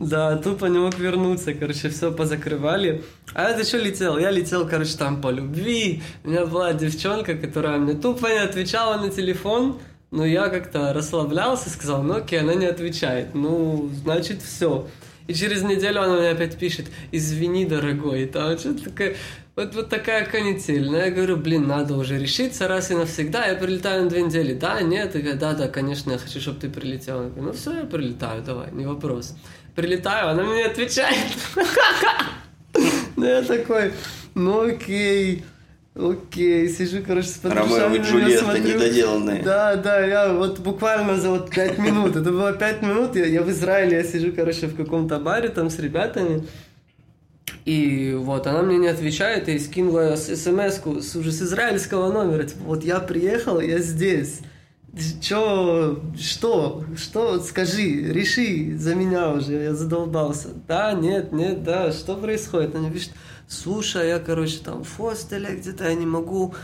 Да, 0.00 0.36
тупо 0.36 0.66
не 0.66 0.78
мог 0.78 0.98
вернуться, 0.98 1.54
короче, 1.54 1.88
все 1.88 2.12
позакрывали. 2.12 3.02
А 3.32 3.50
я 3.50 3.64
что 3.64 3.78
летел? 3.78 4.18
Я 4.18 4.30
летел, 4.30 4.68
короче, 4.68 4.96
там 4.98 5.20
по 5.20 5.30
любви. 5.30 6.02
У 6.24 6.30
меня 6.30 6.44
была 6.46 6.72
девчонка, 6.74 7.34
которая 7.34 7.78
мне 7.78 7.94
тупо 7.94 8.26
не 8.26 8.38
отвечала 8.38 9.00
на 9.00 9.10
телефон, 9.10 9.78
но 10.14 10.24
я 10.24 10.48
как-то 10.48 10.92
расслаблялся, 10.92 11.68
сказал, 11.68 12.02
ну 12.02 12.14
окей, 12.14 12.38
она 12.40 12.54
не 12.54 12.66
отвечает. 12.66 13.34
Ну, 13.34 13.90
значит, 14.02 14.42
все. 14.42 14.86
И 15.26 15.34
через 15.34 15.62
неделю 15.62 16.02
она 16.02 16.18
мне 16.18 16.30
опять 16.30 16.56
пишет, 16.56 16.86
извини, 17.10 17.64
дорогой, 17.64 18.26
там 18.26 18.56
что-то 18.56 18.84
такое... 18.84 19.16
Вот, 19.56 19.74
вот 19.74 19.88
такая 19.88 20.24
канитель. 20.24 20.90
Но 20.90 20.98
я 20.98 21.10
говорю, 21.10 21.36
блин, 21.36 21.66
надо 21.66 21.96
уже 21.96 22.18
решиться 22.18 22.66
раз 22.66 22.90
и 22.90 22.94
навсегда. 22.94 23.46
Я 23.46 23.54
прилетаю 23.54 24.04
на 24.04 24.10
две 24.10 24.22
недели. 24.22 24.52
Да, 24.52 24.80
нет? 24.82 25.14
Я 25.14 25.20
говорю, 25.20 25.38
да, 25.38 25.52
да, 25.54 25.68
конечно, 25.68 26.12
я 26.12 26.18
хочу, 26.18 26.40
чтобы 26.40 26.60
ты 26.60 26.68
прилетел. 26.68 27.22
Я 27.22 27.28
говорю, 27.28 27.46
ну 27.46 27.52
все, 27.52 27.72
я 27.72 27.84
прилетаю, 27.84 28.42
давай, 28.42 28.72
не 28.72 28.86
вопрос. 28.86 29.36
Прилетаю, 29.74 30.30
она 30.30 30.44
мне 30.44 30.66
отвечает. 30.66 31.32
Ну 33.16 33.26
я 33.26 33.42
такой, 33.42 33.92
ну 34.34 34.66
окей, 34.66 35.44
окей, 35.94 36.68
сижу, 36.68 37.02
короче, 37.06 37.28
с 37.28 37.38
подружками, 37.38 37.96
Ромео 37.96 37.96
и 37.96 37.98
Джульетта 38.00 38.58
недоделанные. 38.58 39.42
Да, 39.42 39.76
да, 39.76 40.04
я 40.04 40.32
вот 40.32 40.60
буквально 40.60 41.18
за 41.18 41.30
вот 41.30 41.50
пять 41.50 41.78
минут, 41.78 42.16
это 42.16 42.30
было 42.30 42.52
пять 42.52 42.82
минут, 42.82 43.16
я, 43.16 43.26
я 43.26 43.42
в 43.42 43.50
Израиле, 43.50 43.98
я 43.98 44.04
сижу, 44.04 44.32
короче, 44.32 44.66
в 44.66 44.76
каком-то 44.76 45.18
баре 45.18 45.48
там 45.48 45.70
с 45.70 45.78
ребятами, 45.78 46.44
и 47.64 48.14
вот, 48.18 48.46
она 48.46 48.62
мне 48.62 48.76
не 48.76 48.88
отвечает 48.88 49.48
и 49.48 49.58
скинула 49.58 50.16
смс 50.16 50.80
уже 51.16 51.32
с 51.32 51.42
израильского 51.42 52.12
номера. 52.12 52.44
Типа, 52.44 52.62
вот 52.64 52.84
я 52.84 53.00
приехал, 53.00 53.58
я 53.60 53.78
здесь. 53.78 54.40
Чё, 55.20 56.00
что, 56.20 56.84
что, 56.96 57.40
скажи, 57.40 58.12
реши 58.12 58.76
за 58.76 58.94
меня 58.94 59.30
уже, 59.30 59.54
я 59.54 59.74
задолбался. 59.74 60.48
Да, 60.68 60.92
нет, 60.92 61.32
нет, 61.32 61.64
да, 61.64 61.90
что 61.90 62.14
происходит? 62.14 62.76
Она 62.76 62.90
пишет, 62.90 63.10
слушай, 63.48 64.08
я, 64.08 64.18
короче, 64.18 64.58
там 64.58 64.84
в 64.84 64.96
хостеле 64.96 65.56
где-то, 65.56 65.84
я 65.84 65.94
не 65.94 66.06
могу 66.06 66.54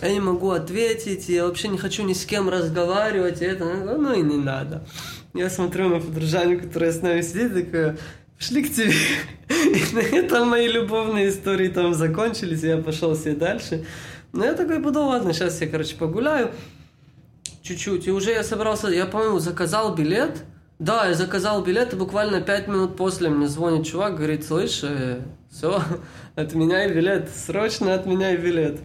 я 0.00 0.10
не 0.10 0.20
могу 0.20 0.50
ответить, 0.50 1.28
я 1.28 1.46
вообще 1.46 1.68
не 1.68 1.76
хочу 1.76 2.02
ни 2.02 2.14
с 2.14 2.24
кем 2.24 2.48
разговаривать, 2.48 3.42
и 3.42 3.44
это, 3.44 3.64
ну 3.64 4.12
и 4.14 4.22
не 4.22 4.38
надо. 4.38 4.84
Я 5.34 5.50
смотрю 5.50 5.88
на 5.88 6.00
подружанию, 6.00 6.60
которая 6.60 6.92
с 6.92 7.02
нами 7.02 7.20
сидит, 7.20 7.54
такая, 7.54 7.98
шли 8.38 8.64
к 8.64 8.72
тебе. 8.72 8.92
И 9.48 9.94
на 9.94 10.00
этом 10.00 10.48
мои 10.48 10.66
любовные 10.66 11.28
истории 11.28 11.68
там 11.68 11.94
закончились, 11.94 12.64
и 12.64 12.68
я 12.68 12.78
пошел 12.78 13.14
себе 13.14 13.34
дальше. 13.34 13.84
Но 14.32 14.44
я 14.44 14.54
такой 14.54 14.80
подумал, 14.80 15.10
ладно, 15.10 15.32
сейчас 15.32 15.60
я, 15.60 15.68
короче, 15.68 15.94
погуляю 15.96 16.52
чуть-чуть. 17.62 18.06
И 18.06 18.10
уже 18.10 18.32
я 18.32 18.42
собрался, 18.42 18.88
я, 18.88 19.06
по-моему, 19.06 19.38
заказал 19.38 19.94
билет. 19.94 20.42
Да, 20.78 21.06
я 21.06 21.14
заказал 21.14 21.62
билет, 21.62 21.92
и 21.92 21.96
буквально 21.96 22.40
пять 22.40 22.66
минут 22.66 22.96
после 22.96 23.28
мне 23.28 23.46
звонит 23.46 23.86
чувак, 23.86 24.16
говорит, 24.16 24.44
слышь, 24.44 24.80
э, 24.82 25.20
все, 25.50 25.80
отменяй 26.34 26.92
билет, 26.92 27.30
срочно 27.30 27.94
отменяй 27.94 28.36
билет. 28.36 28.80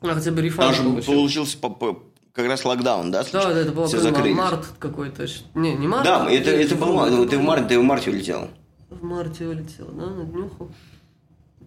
А 0.00 0.08
хотя 0.14 0.32
бы 0.32 0.42
рефанд 0.42 0.76
Там 0.76 0.96
же 0.96 1.02
получился 1.02 1.56
по- 1.58 1.70
по- 1.70 2.02
как 2.32 2.46
раз 2.46 2.64
локдаун, 2.64 3.10
да? 3.12 3.24
Да, 3.32 3.52
это 3.52 3.70
было 3.72 3.86
Все 3.86 4.00
закрылись. 4.00 4.36
март 4.36 4.66
какой-то. 4.78 5.26
Не, 5.54 5.74
не 5.74 5.86
март. 5.86 6.04
Да, 6.04 6.26
а 6.26 6.30
это, 6.30 6.50
это 6.50 6.74
февраль, 6.74 6.90
было, 6.90 7.06
ну, 7.06 7.26
ты 7.26 7.38
в 7.38 7.42
марте, 7.42 7.68
ты 7.68 7.78
в 7.78 7.82
марте 7.84 8.10
улетел. 8.10 8.48
В 8.90 9.02
марте 9.04 9.46
улетел, 9.46 9.86
да, 9.92 10.06
на 10.06 10.24
днюху. 10.24 10.70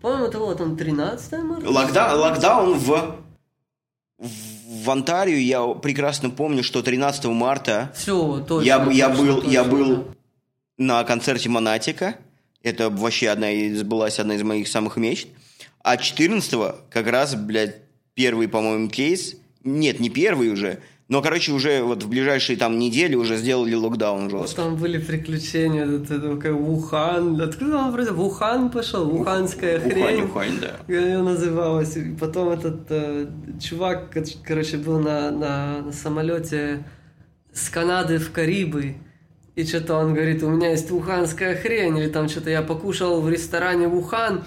По-моему, 0.02 0.26
это 0.26 0.38
было 0.38 0.56
там 0.56 0.76
13 0.78 1.42
марта. 1.44 1.68
Локда- 1.70 2.16
локдаун 2.16 2.78
в, 2.78 3.16
в, 4.18 4.90
Онтарию, 4.90 5.44
я 5.44 5.66
прекрасно 5.68 6.30
помню, 6.30 6.64
что 6.64 6.82
13 6.82 7.26
марта 7.26 7.92
Все, 7.96 8.44
точно. 8.48 8.66
я, 8.66 8.92
я 8.92 9.10
точно, 9.10 9.24
был, 9.24 9.44
я 9.44 9.64
точно, 9.64 9.78
был 9.78 9.96
да. 9.96 10.04
на 10.78 11.04
концерте 11.04 11.50
Монатика. 11.50 12.16
Это 12.64 12.90
вообще 12.90 13.30
одна 13.30 13.52
из, 13.52 13.80
сбылась 13.80 14.20
одна 14.20 14.36
из 14.36 14.44
моих 14.44 14.68
самых 14.68 14.98
мечт. 14.98 15.28
А 15.84 15.98
14 15.98 16.52
как 16.90 17.08
раз, 17.08 17.36
блядь, 17.36 17.78
первый, 18.14 18.48
по-моему, 18.48 18.90
кейс. 18.90 19.36
Нет, 19.64 20.00
не 20.00 20.10
первый 20.10 20.50
уже. 20.50 20.80
Но, 21.10 21.22
короче, 21.22 21.54
уже 21.54 21.84
вот 21.84 22.04
в 22.04 22.10
ближайшие 22.10 22.58
там 22.58 22.78
недели 22.78 23.16
уже 23.16 23.38
сделали 23.38 23.74
локдаун 23.74 24.30
жестко. 24.30 24.64
Там 24.64 24.76
были 24.76 24.98
приключения, 24.98 25.86
это, 25.86 26.16
это, 26.16 26.36
такой 26.36 26.52
Вухан. 26.52 27.40
Откуда 27.40 27.78
он 27.78 27.92
вроде? 27.92 28.12
Вухан 28.12 28.70
пошел, 28.70 29.06
вуханская 29.06 29.80
хрень. 29.80 30.24
Ухань, 30.24 30.24
ухань, 30.26 30.60
да. 30.60 30.76
Как 30.86 30.90
ее 30.90 31.20
называлась. 31.20 31.96
И 31.96 32.14
потом 32.20 32.50
этот 32.50 32.82
э, 32.90 33.28
чувак, 33.62 34.12
кор- 34.12 34.24
короче, 34.46 34.76
был 34.78 35.00
на, 35.00 35.32
на, 35.32 35.82
на 35.84 35.92
самолете 35.94 36.84
с 37.54 37.70
Канады 37.70 38.18
в 38.18 38.34
Карибы. 38.34 38.96
И 39.56 39.64
что-то 39.66 39.96
он 39.96 40.14
говорит, 40.14 40.44
у 40.44 40.50
меня 40.50 40.72
есть 40.72 40.92
вуханская 40.92 41.56
хрень, 41.56 41.98
или 41.98 42.10
там 42.10 42.28
что-то 42.28 42.50
я 42.50 42.62
покушал 42.62 43.22
в 43.22 43.30
ресторане 43.30 43.88
Вухан. 43.88 44.44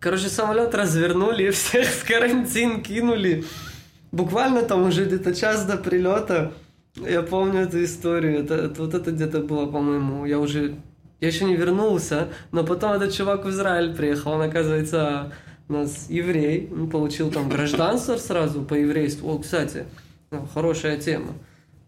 Короче, 0.00 0.28
самолет 0.28 0.74
развернули 0.74 1.50
всех 1.52 1.86
в 1.86 2.04
карантин 2.04 2.82
кинули. 2.82 3.44
Буквально 4.12 4.62
там 4.62 4.86
уже 4.86 5.04
где-то 5.04 5.34
час 5.34 5.64
до 5.64 5.76
прилета. 5.76 6.52
Я 6.96 7.22
помню 7.22 7.60
эту 7.60 7.82
историю. 7.84 8.40
Это, 8.44 8.54
это- 8.54 8.82
вот 8.82 8.94
это 8.94 9.10
где-то 9.12 9.40
было, 9.40 9.66
по-моему, 9.66 10.24
я 10.26 10.38
уже... 10.38 10.76
Я 11.20 11.28
еще 11.28 11.44
не 11.44 11.56
вернулся, 11.56 12.28
но 12.52 12.62
потом 12.64 12.92
этот 12.92 13.12
чувак 13.12 13.44
в 13.44 13.50
Израиль 13.50 13.94
приехал. 13.94 14.32
Он, 14.32 14.42
оказывается, 14.42 15.32
у 15.68 15.72
нас 15.72 16.06
еврей. 16.08 16.68
Он 16.72 16.88
получил 16.88 17.30
там 17.32 17.48
гражданство 17.48 18.16
сразу 18.16 18.62
по 18.62 18.74
еврейству. 18.74 19.28
О, 19.30 19.38
кстати, 19.38 19.84
хорошая 20.54 20.96
тема. 20.98 21.32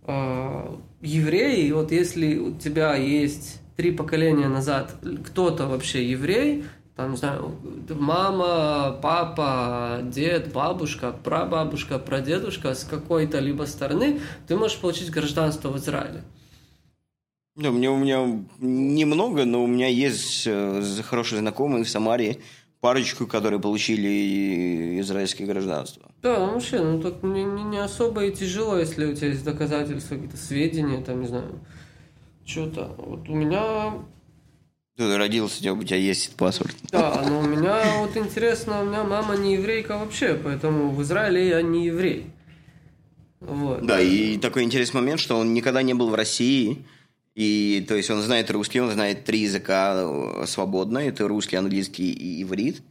А, 0.05 0.77
Евреи, 1.01 1.71
вот 1.71 1.93
если 1.93 2.37
у 2.39 2.55
тебя 2.57 2.95
есть 2.97 3.61
три 3.77 3.93
поколения 3.93 4.49
назад 4.49 4.95
кто-то 5.25 5.67
вообще 5.67 6.05
еврей, 6.11 6.65
там, 7.01 7.13
не 7.13 7.17
знаю, 7.17 7.57
мама, 7.89 8.99
папа, 9.01 10.01
дед, 10.03 10.53
бабушка, 10.53 11.13
прабабушка, 11.13 11.99
прадедушка 11.99 12.75
с 12.75 12.85
какой-то 12.85 13.39
либо 13.39 13.65
стороны, 13.65 14.21
ты 14.47 14.55
можешь 14.55 14.79
получить 14.79 15.11
гражданство 15.11 15.71
в 15.71 15.79
Израиле. 15.79 16.23
Да, 17.57 17.71
у 17.71 17.73
меня, 17.73 17.91
у 17.91 17.97
меня 17.97 18.45
немного, 18.59 19.47
но 19.47 19.65
у 19.65 19.67
меня 19.67 19.89
есть 19.89 20.47
э, 20.47 20.83
хорошие 21.03 21.39
знакомые 21.39 21.85
в 21.85 21.89
Самаре, 21.89 22.41
парочку, 22.81 23.27
которые 23.27 23.61
получили 23.61 25.01
израильское 25.01 25.47
гражданство. 25.47 26.11
Да, 26.21 26.39
ну 26.39 26.53
вообще, 26.53 26.81
ну 26.81 27.01
так 27.01 27.23
не, 27.23 27.45
не, 27.45 27.63
не 27.63 27.79
особо 27.79 28.27
и 28.27 28.33
тяжело, 28.33 28.79
если 28.79 29.07
у 29.07 29.15
тебя 29.15 29.29
есть 29.29 29.45
доказательства, 29.45 30.17
какие-то 30.17 30.37
сведения, 30.37 31.03
там, 31.03 31.23
не 31.23 31.29
знаю, 31.29 31.61
что-то. 32.45 32.95
Вот 32.99 33.27
у 33.31 33.35
меня 33.35 33.95
Ты 35.01 35.17
родился, 35.17 35.73
у 35.73 35.83
тебя 35.83 35.97
есть 35.97 36.37
паспорт. 36.37 36.77
Да, 36.93 37.25
но 37.27 37.39
у 37.41 37.43
меня 37.43 37.81
вот 38.01 38.19
интересно, 38.19 38.83
у 38.83 38.85
меня 38.85 39.03
мама 39.03 39.35
не 39.35 39.55
еврейка 39.55 39.97
вообще, 39.97 40.35
поэтому 40.35 40.91
в 40.91 41.01
Израиле 41.01 41.49
я 41.49 41.63
не 41.63 41.87
еврей. 41.87 42.27
Вот. 43.41 43.81
Да, 43.87 43.99
и 43.99 44.37
такой 44.37 44.63
интересный 44.63 45.01
момент, 45.01 45.19
что 45.19 45.39
он 45.39 45.55
никогда 45.55 45.81
не 45.81 45.95
был 45.95 46.11
в 46.11 46.15
России, 46.15 46.85
и 47.35 47.83
то 47.89 47.95
есть 47.95 48.11
он 48.11 48.21
знает 48.21 48.51
русский, 48.51 48.79
он 48.79 48.91
знает 48.91 49.25
три 49.25 49.39
языка 49.39 49.95
э, 50.05 50.45
свободно, 50.47 50.99
это 50.99 51.27
русский, 51.27 51.57
английский 51.57 52.13
и 52.13 52.43
иврит. 52.43 52.83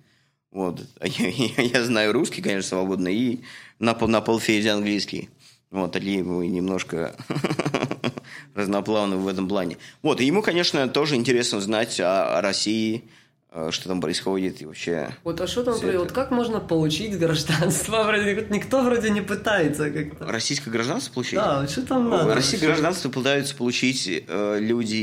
Вот. 0.52 0.82
Я, 1.04 1.28
я- 1.62 1.84
знаю 1.84 2.12
русский, 2.12 2.42
конечно, 2.42 2.70
свободно, 2.70 3.10
и 3.10 3.42
на, 3.78 3.94
пол- 3.94 4.08
на 4.08 4.22
полфезе 4.22 4.72
английский. 4.72 5.30
Вот, 5.70 5.94
мы 6.04 6.48
немножко 6.48 7.16
разноплавны 8.56 9.18
в 9.18 9.28
этом 9.28 9.48
плане. 9.48 9.78
Вот, 10.02 10.22
и 10.22 10.26
ему, 10.26 10.42
конечно, 10.42 10.88
тоже 10.88 11.16
интересно 11.16 11.60
знать 11.62 12.00
о, 12.00 12.38
о 12.38 12.42
России, 12.42 13.04
э, 13.52 13.70
что 13.72 13.90
там 13.90 14.02
происходит 14.02 14.62
и 14.62 14.66
вообще... 14.66 15.10
Вот 15.24 15.42
а 15.42 15.48
что 15.48 15.64
там, 15.64 15.80
про- 15.80 16.00
вот 16.00 16.12
как 16.12 16.32
можно 16.32 16.60
получить 16.60 17.18
гражданство? 17.18 18.04
Вроде 18.08 18.48
никто 18.50 18.82
вроде 18.82 19.10
не 19.10 19.22
пытается 19.22 19.90
как-то. 19.92 20.26
Российское 20.26 20.72
гражданство 20.72 21.14
получить? 21.14 21.36
Да, 21.36 21.68
что 21.68 21.82
там 21.84 22.10
надо? 22.10 22.36
России 22.36 22.58
вообще? 22.58 22.68
гражданство 22.68 23.10
пытаются 23.10 23.56
получить 23.56 24.08
э, 24.08 24.58
люди 24.60 24.96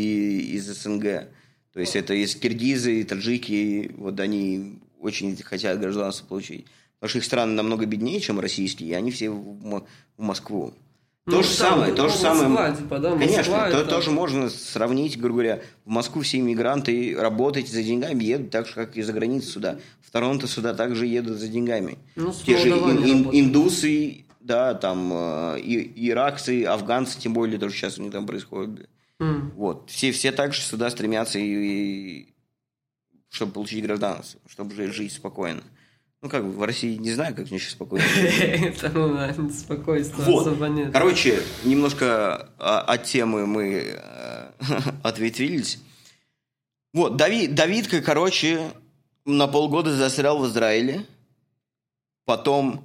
из 0.54 0.66
СНГ. 0.66 1.28
То 1.72 1.80
есть 1.80 1.94
это 1.94 2.14
из 2.14 2.34
киргизы, 2.34 3.04
таджики, 3.04 3.92
вот 3.98 4.18
они 4.18 4.78
очень 4.98 5.36
хотят 5.42 5.78
гражданство 5.78 6.24
получить. 6.26 6.66
Потому 6.98 7.10
что 7.10 7.18
их 7.18 7.24
страны 7.24 7.52
намного 7.52 7.84
беднее, 7.84 8.20
чем 8.20 8.40
российские, 8.40 8.90
и 8.90 8.92
они 8.94 9.10
все 9.10 9.28
в, 9.30 9.84
в 10.16 10.22
Москву. 10.22 10.72
Ну, 11.28 11.38
То 11.38 11.42
же 11.42 11.48
да, 11.48 11.54
самое, 11.54 11.92
то 11.92 12.02
же 12.08 12.14
Москва, 12.14 12.34
самое. 12.36 12.76
типа, 12.76 12.98
да, 13.00 13.10
Конечно, 13.10 13.36
Москва 13.38 13.70
то 13.70 13.78
это- 13.80 13.90
тоже 13.90 14.10
можно 14.12 14.48
сравнить, 14.48 15.18
грубо 15.18 15.40
говоря, 15.40 15.62
в 15.84 15.88
Москву 15.90 16.22
все 16.22 16.38
иммигранты 16.38 17.16
работать 17.18 17.68
за 17.68 17.82
деньгами 17.82 18.22
едут 18.22 18.50
так 18.50 18.68
же, 18.68 18.74
как 18.74 18.96
и 18.96 19.02
за 19.02 19.12
границу 19.12 19.50
сюда. 19.50 19.78
В 20.02 20.12
Торонто 20.12 20.46
сюда 20.46 20.72
также 20.72 21.04
едут 21.06 21.38
за 21.38 21.48
деньгами. 21.48 21.98
Ну, 22.14 22.32
Те 22.32 22.56
же 22.58 22.68
ин- 22.68 22.74
ин- 22.74 22.78
работают. 22.78 23.34
индусы, 23.34 24.24
да, 24.38 24.74
там 24.74 25.10
э, 25.12 25.58
и- 25.60 26.08
иракцы, 26.10 26.62
афганцы, 26.64 27.18
тем 27.18 27.32
более 27.32 27.58
тоже 27.58 27.74
сейчас 27.74 27.98
у 27.98 28.02
них 28.04 28.12
там 28.12 28.24
происходит. 28.24 28.88
М. 29.18 29.50
Вот. 29.56 29.90
Все, 29.90 30.12
все 30.12 30.30
также 30.30 30.60
сюда 30.62 30.90
стремятся, 30.90 31.40
и, 31.40 31.42
и- 31.42 32.34
чтобы 33.30 33.50
получить 33.50 33.82
гражданство, 33.84 34.40
чтобы 34.48 34.76
жить 34.92 35.12
спокойно. 35.12 35.62
Ну, 36.22 36.28
как 36.30 36.44
бы 36.44 36.50
в 36.50 36.62
России 36.62 36.96
не 36.96 37.12
знаю, 37.12 37.34
как 37.34 37.50
мне 37.50 37.58
сейчас 37.58 37.72
спокойно. 37.72 38.04
Это, 38.40 38.90
ну, 38.90 39.50
спокойствия 39.50 40.24
особо 40.24 40.66
нет. 40.68 40.92
Короче, 40.92 41.42
немножко 41.64 42.50
а, 42.58 42.80
от 42.80 43.04
темы 43.04 43.46
мы 43.46 43.94
э, 43.94 44.50
ответвились. 45.02 45.78
Вот, 46.94 47.16
Давид, 47.16 47.54
Давидка, 47.54 48.00
короче, 48.00 48.72
на 49.26 49.46
полгода 49.46 49.94
застрял 49.94 50.38
в 50.38 50.46
Израиле. 50.46 51.04
Потом 52.24 52.82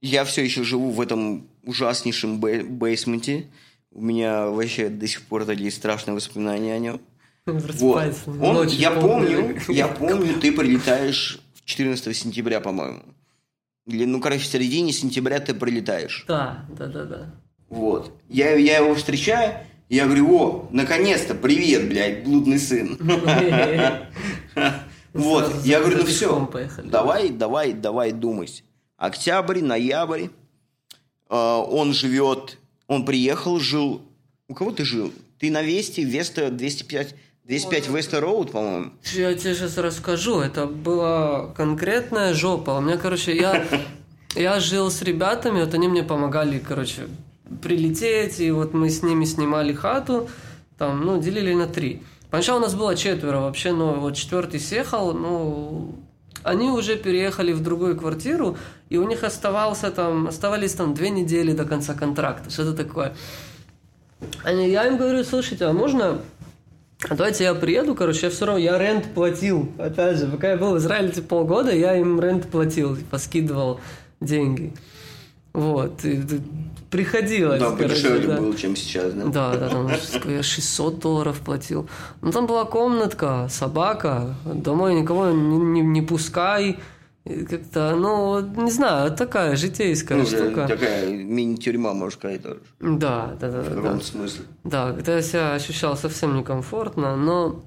я 0.00 0.24
все 0.24 0.42
еще 0.42 0.64
живу 0.64 0.90
в 0.90 1.00
этом 1.00 1.46
ужаснейшем 1.64 2.40
бей- 2.40 2.62
бейсменте. 2.62 3.46
У 3.92 4.00
меня 4.00 4.46
вообще 4.46 4.88
до 4.88 5.06
сих 5.06 5.22
пор 5.22 5.44
такие 5.44 5.70
страшные 5.70 6.14
воспоминания 6.14 6.74
о 6.74 6.78
нем. 6.78 7.00
Вот. 7.46 8.14
Он, 8.40 8.66
я 8.68 8.90
помню, 8.92 9.58
я 9.68 9.88
помню, 9.88 10.40
ты 10.40 10.52
прилетаешь 10.52 11.40
14 11.70 12.16
сентября, 12.16 12.60
по-моему. 12.60 13.00
Или, 13.86 14.04
ну, 14.04 14.20
короче, 14.20 14.42
в 14.42 14.46
середине 14.46 14.92
сентября 14.92 15.38
ты 15.40 15.54
прилетаешь. 15.54 16.24
Да, 16.26 16.66
да, 16.76 16.86
да, 16.86 17.04
да. 17.04 17.34
Вот. 17.68 18.12
Я, 18.28 18.56
я 18.56 18.78
его 18.78 18.94
встречаю, 18.94 19.54
я 19.88 20.06
говорю, 20.06 20.36
о, 20.36 20.68
наконец-то, 20.72 21.34
привет, 21.34 21.88
блядь, 21.88 22.24
блудный 22.24 22.58
сын. 22.58 22.98
Вот, 25.12 25.64
я 25.64 25.80
говорю, 25.80 25.98
ну 25.98 26.04
все, 26.04 26.48
давай, 26.84 27.30
давай, 27.30 27.72
давай 27.72 28.12
думать. 28.12 28.62
Октябрь, 28.96 29.60
ноябрь, 29.60 30.26
э, 30.26 31.34
он 31.34 31.92
живет, 31.92 32.58
он 32.86 33.04
приехал, 33.04 33.58
жил, 33.58 34.02
у 34.46 34.54
кого 34.54 34.70
ты 34.70 34.84
жил? 34.84 35.12
Ты 35.40 35.50
на 35.50 35.62
Весте, 35.62 36.04
Веста 36.04 36.48
205, 36.48 37.16
205 37.50 37.88
Веста 37.88 38.20
Роуд, 38.20 38.52
по-моему. 38.52 38.92
Я 39.12 39.34
тебе 39.34 39.56
сейчас 39.56 39.76
расскажу. 39.76 40.38
Это 40.38 40.66
была 40.66 41.48
конкретная 41.56 42.32
жопа. 42.32 42.70
У 42.70 42.80
меня, 42.80 42.96
короче, 42.96 43.36
я, 43.36 43.64
я 44.36 44.60
жил 44.60 44.88
с 44.88 45.02
ребятами, 45.02 45.64
вот 45.64 45.74
они 45.74 45.88
мне 45.88 46.04
помогали, 46.04 46.60
короче, 46.60 47.08
прилететь, 47.60 48.38
и 48.38 48.52
вот 48.52 48.72
мы 48.72 48.88
с 48.88 49.02
ними 49.02 49.24
снимали 49.24 49.72
хату, 49.72 50.28
там, 50.78 51.04
ну, 51.04 51.20
делили 51.20 51.52
на 51.52 51.66
три. 51.66 52.04
Поначалу 52.30 52.60
у 52.60 52.62
нас 52.62 52.76
было 52.76 52.94
четверо 52.94 53.40
вообще, 53.40 53.72
но 53.72 53.94
вот 53.94 54.14
четвертый 54.14 54.60
съехал, 54.60 55.12
ну, 55.12 55.96
они 56.44 56.70
уже 56.70 56.94
переехали 56.94 57.50
в 57.50 57.64
другую 57.64 57.98
квартиру, 57.98 58.56
и 58.90 58.96
у 58.96 59.08
них 59.08 59.24
оставался 59.24 59.90
там, 59.90 60.28
оставались 60.28 60.74
там 60.74 60.94
две 60.94 61.10
недели 61.10 61.52
до 61.52 61.64
конца 61.64 61.94
контракта, 61.94 62.48
что-то 62.48 62.74
такое. 62.74 63.12
Они, 64.44 64.70
я 64.70 64.86
им 64.86 64.98
говорю, 64.98 65.24
слушайте, 65.24 65.64
а 65.64 65.72
можно 65.72 66.20
а 67.08 67.14
давайте 67.14 67.44
я 67.44 67.54
приеду, 67.54 67.94
короче, 67.94 68.26
я 68.26 68.30
все 68.30 68.46
равно, 68.46 68.60
я 68.60 68.78
рент 68.78 69.06
платил. 69.14 69.72
Опять 69.78 70.18
же, 70.18 70.26
пока 70.26 70.50
я 70.50 70.56
был 70.56 70.74
в 70.74 70.78
Израиле 70.78 71.10
типа, 71.10 71.28
полгода, 71.28 71.74
я 71.74 71.96
им 71.96 72.20
рент 72.20 72.48
платил, 72.48 72.96
типа, 72.96 73.18
скидывал 73.18 73.80
деньги. 74.20 74.72
Вот, 75.52 76.04
и, 76.04 76.22
приходилось. 76.90 77.60
Да, 77.60 77.70
короче, 77.70 77.94
дешевле 77.94 78.26
да. 78.26 78.36
было, 78.36 78.56
чем 78.56 78.76
сейчас, 78.76 79.12
да? 79.14 79.24
Да, 79.24 79.56
да, 79.56 79.68
там 79.68 79.90
я 80.26 80.42
600 80.42 80.98
долларов 80.98 81.40
платил. 81.40 81.88
Ну, 82.20 82.32
там 82.32 82.46
была 82.46 82.64
комнатка, 82.64 83.48
собака, 83.50 84.34
домой 84.44 84.94
никого 84.94 85.30
не, 85.30 85.56
не, 85.56 85.80
не 85.80 86.02
пускай, 86.02 86.78
как-то, 87.48 87.94
ну, 87.96 88.40
не 88.40 88.70
знаю, 88.70 89.14
такая 89.16 89.56
житейская 89.56 90.18
ну, 90.18 90.26
штука. 90.26 90.66
Такая 90.68 91.10
мини-тюрьма, 91.10 91.94
можно 91.94 92.18
сказать. 92.18 92.42
Да, 92.80 93.36
да, 93.40 93.50
да. 93.50 93.60
В 93.62 93.68
каком-то 93.68 93.98
да. 93.98 94.04
смысле. 94.04 94.44
Да, 94.64 94.92
когда 94.92 95.16
я 95.16 95.22
себя 95.22 95.54
ощущал 95.54 95.96
совсем 95.96 96.36
некомфортно, 96.36 97.16
но 97.16 97.62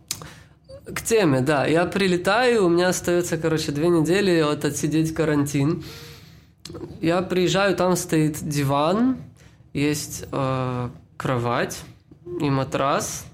к 0.86 1.02
теме, 1.02 1.42
да. 1.42 1.66
Я 1.66 1.86
прилетаю, 1.86 2.66
у 2.66 2.70
меня 2.70 2.90
остается, 2.90 3.38
короче, 3.38 3.72
две 3.72 3.90
недели 3.90 4.42
вот 4.42 4.66
отсидеть 4.66 5.14
карантин. 5.14 5.84
Я 7.02 7.22
приезжаю, 7.22 7.76
там 7.76 7.96
стоит 7.96 8.38
диван, 8.42 9.18
есть 9.74 10.26
э, 10.32 10.90
кровать 11.18 11.80
и 12.40 12.50
матрас. 12.50 13.26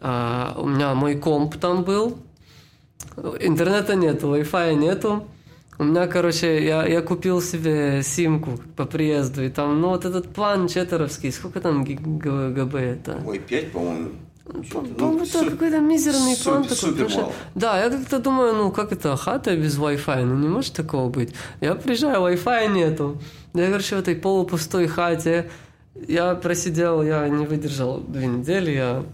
Э, 0.00 0.52
у 0.56 0.66
меня 0.66 0.94
мой 0.94 1.16
комп 1.16 1.56
там 1.56 1.84
был, 1.84 2.18
Интернета 3.40 3.94
нету, 3.94 4.34
Wi-Fi 4.34 4.74
нету. 4.74 5.26
У 5.78 5.84
меня, 5.84 6.08
короче, 6.08 6.64
я, 6.64 6.84
я 6.86 7.02
купил 7.02 7.40
себе 7.40 8.02
симку 8.02 8.58
по 8.76 8.84
приезду, 8.84 9.44
и 9.44 9.48
там, 9.48 9.80
ну, 9.80 9.90
вот 9.90 10.04
этот 10.04 10.28
план 10.28 10.66
четеровский, 10.66 11.30
сколько 11.30 11.60
там 11.60 11.84
ГБ 11.84 12.78
это? 12.78 13.22
Ой, 13.24 13.38
5, 13.38 13.72
по-моему. 13.72 14.08
По-моему, 14.44 14.94
ну, 14.98 15.22
это 15.22 15.50
какой-то 15.50 15.78
мизерный 15.78 16.34
супер, 16.34 16.50
план 16.50 16.62
такой. 16.62 16.76
Супер 16.76 17.10
что, 17.10 17.32
да, 17.54 17.84
я 17.84 17.90
как-то 17.90 18.18
думаю, 18.18 18.54
ну, 18.54 18.72
как 18.72 18.92
это, 18.92 19.14
хата 19.16 19.56
без 19.56 19.78
Wi-Fi? 19.78 20.24
Ну, 20.24 20.36
не 20.36 20.48
может 20.48 20.74
такого 20.74 21.10
быть. 21.10 21.34
Я 21.60 21.74
приезжаю, 21.74 22.22
Wi-Fi 22.22 22.72
нету. 22.72 23.20
Я, 23.54 23.68
короче, 23.68 23.96
в 23.96 23.98
этой 24.00 24.16
полупустой 24.16 24.88
хате, 24.88 25.50
я 26.08 26.34
просидел, 26.34 27.02
я 27.02 27.28
не 27.28 27.46
выдержал 27.46 28.00
две 28.00 28.26
недели, 28.26 28.70
я 28.70 29.04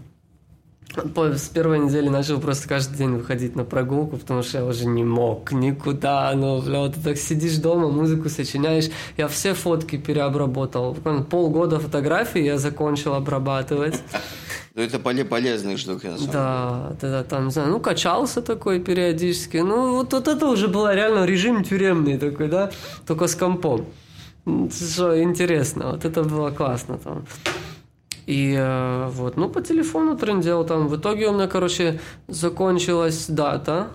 с 0.95 1.49
первой 1.49 1.79
недели 1.79 2.09
начал 2.09 2.39
просто 2.39 2.67
каждый 2.67 2.97
день 2.97 3.15
выходить 3.15 3.55
на 3.55 3.63
прогулку, 3.63 4.17
потому 4.17 4.43
что 4.43 4.59
я 4.59 4.65
уже 4.65 4.85
не 4.85 5.03
мог 5.03 5.51
никуда. 5.51 6.33
Ну, 6.35 6.61
бля, 6.61 6.79
вот 6.79 6.95
ты 6.95 7.01
так 7.01 7.17
сидишь 7.17 7.57
дома, 7.57 7.89
музыку 7.89 8.29
сочиняешь. 8.29 8.89
Я 9.17 9.27
все 9.27 9.53
фотки 9.53 9.97
переобработал. 9.97 10.95
Полгода 11.29 11.79
фотографий 11.79 12.43
я 12.43 12.57
закончил 12.57 13.13
обрабатывать. 13.13 14.01
Ну, 14.73 14.81
это 14.81 14.99
полезные 14.99 15.77
штуки, 15.77 16.07
на 16.07 16.17
самом 16.17 16.31
да, 16.31 16.87
деле. 16.87 16.97
Да, 17.01 17.09
да, 17.09 17.23
там, 17.23 17.45
не 17.45 17.51
знаю, 17.51 17.69
ну, 17.69 17.79
качался 17.79 18.41
такой 18.41 18.79
периодически. 18.81 19.57
Ну, 19.57 19.95
вот, 19.95 20.11
вот 20.11 20.27
это 20.27 20.47
уже 20.47 20.67
было 20.67 20.93
реально 20.93 21.25
режим 21.25 21.63
тюремный 21.63 22.17
такой, 22.17 22.49
да, 22.49 22.71
только 23.07 23.27
с 23.27 23.35
компом. 23.35 23.85
Что 24.45 25.21
интересно, 25.23 25.91
вот 25.91 26.03
это 26.05 26.23
было 26.23 26.51
классно 26.51 26.97
там. 26.97 27.25
И 28.25 28.55
э, 28.57 29.07
вот, 29.09 29.37
ну, 29.37 29.49
по 29.49 29.61
телефону 29.61 30.17
трендел 30.17 30.65
там. 30.65 30.87
В 30.87 30.97
итоге 30.97 31.27
у 31.27 31.33
меня, 31.33 31.47
короче, 31.47 31.99
закончилась 32.27 33.27
дата. 33.27 33.89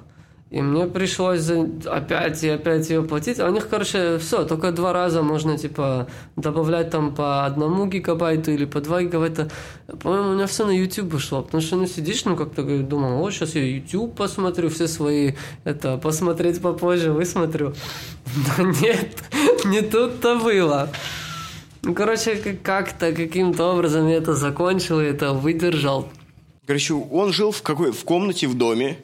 И 0.51 0.61
мне 0.63 0.87
пришлось 0.87 1.49
опять 1.87 2.43
и 2.43 2.49
опять 2.49 2.91
ее 2.91 3.03
платить. 3.03 3.39
А 3.39 3.47
у 3.47 3.53
них, 3.53 3.69
короче, 3.69 4.19
все, 4.19 4.45
только 4.45 4.73
два 4.73 4.93
раза 4.93 5.23
можно, 5.23 5.57
типа, 5.57 6.09
добавлять 6.35 6.91
там 6.91 7.15
по 7.15 7.47
одному 7.47 7.87
гигабайту 7.87 8.51
или 8.51 8.65
по 8.65 8.81
два 8.81 9.01
гигабайта. 9.01 9.49
По-моему, 10.03 10.31
у 10.31 10.35
меня 10.35 10.49
все 10.49 10.67
на 10.67 10.73
YouTube 10.73 11.21
шло, 11.21 11.43
потому 11.43 11.61
что, 11.61 11.77
ну, 11.77 11.87
сидишь, 11.87 12.25
ну, 12.25 12.35
как-то 12.35 12.65
думал, 12.83 13.19
вот, 13.19 13.33
сейчас 13.33 13.55
я 13.55 13.63
YouTube 13.63 14.17
посмотрю, 14.17 14.71
все 14.71 14.89
свои, 14.89 15.35
это, 15.63 15.99
посмотреть 15.99 16.61
попозже 16.61 17.13
высмотрю. 17.13 17.73
Но 18.59 18.65
нет, 18.65 19.23
не 19.67 19.83
тут-то 19.83 20.41
было. 20.41 20.89
Ну, 21.83 21.95
короче, 21.95 22.37
как-то, 22.63 23.13
каким-то 23.13 23.73
образом 23.73 24.09
я 24.09 24.17
это 24.17 24.35
закончил, 24.35 25.01
и 25.01 25.05
это 25.05 25.33
выдержал. 25.33 26.09
Короче, 26.67 26.95
он 26.95 27.33
жил 27.33 27.53
в 27.53 27.63
какой? 27.63 27.93
В 27.93 28.05
комнате 28.05 28.47
в 28.47 28.55
доме, 28.57 28.99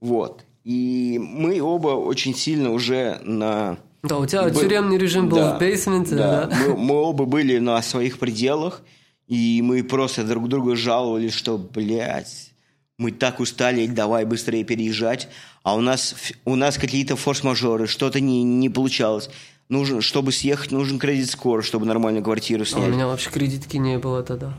вот. 0.00 0.44
И 0.64 1.20
мы 1.22 1.60
оба 1.60 1.88
очень 1.88 2.34
сильно 2.34 2.72
уже 2.72 3.20
на... 3.22 3.78
Да, 4.02 4.18
у 4.18 4.26
тебя 4.26 4.44
Был... 4.44 4.60
тюремный 4.60 4.98
режим 4.98 5.28
был 5.28 5.38
да, 5.38 5.56
в 5.56 5.60
бейсменте, 5.60 6.16
да. 6.16 6.46
да. 6.46 6.56
Мы, 6.56 6.76
мы 6.76 6.94
оба 6.96 7.24
были 7.24 7.58
на 7.58 7.80
своих 7.82 8.18
пределах, 8.18 8.82
и 9.28 9.60
мы 9.62 9.84
просто 9.84 10.24
друг 10.24 10.48
другу 10.48 10.74
жаловались, 10.74 11.34
что, 11.34 11.58
блядь, 11.58 12.52
мы 12.98 13.12
так 13.12 13.40
устали, 13.40 13.86
давай 13.86 14.24
быстрее 14.24 14.64
переезжать, 14.64 15.28
а 15.62 15.76
у 15.76 15.80
нас, 15.80 16.14
у 16.44 16.56
нас 16.56 16.78
какие-то 16.78 17.14
форс-мажоры, 17.16 17.86
что-то 17.86 18.20
не, 18.20 18.42
не 18.42 18.68
получалось 18.68 19.30
нужен, 19.72 20.02
чтобы 20.02 20.30
съехать, 20.30 20.70
нужен 20.70 20.98
кредит 20.98 21.30
скоро, 21.30 21.62
чтобы 21.62 21.86
нормальную 21.86 22.22
квартиру 22.22 22.64
снять. 22.64 22.84
А 22.84 22.88
у 22.88 22.90
меня 22.90 23.06
вообще 23.06 23.30
кредитки 23.30 23.78
не 23.78 23.98
было 23.98 24.22
тогда. 24.22 24.54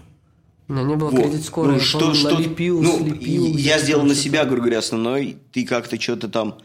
У 0.67 0.73
меня 0.73 0.83
не 0.83 0.95
было 0.95 1.09
вот. 1.09 1.21
кредит 1.21 1.45
скоро. 1.45 1.67
Ну, 1.67 1.73
я 1.75 1.79
что, 1.79 1.99
помню, 1.99 2.15
что, 2.15 2.31
налепил, 2.31 2.81
ну, 2.81 2.99
слепил. 2.99 3.45
Я 3.45 3.79
сделал 3.79 4.03
на 4.03 4.15
себя, 4.15 4.43
грубо 4.43 4.63
говоря, 4.63 4.79
основной. 4.79 5.37
Ты 5.51 5.65
как-то 5.65 6.01
что-то 6.01 6.27
там... 6.27 6.57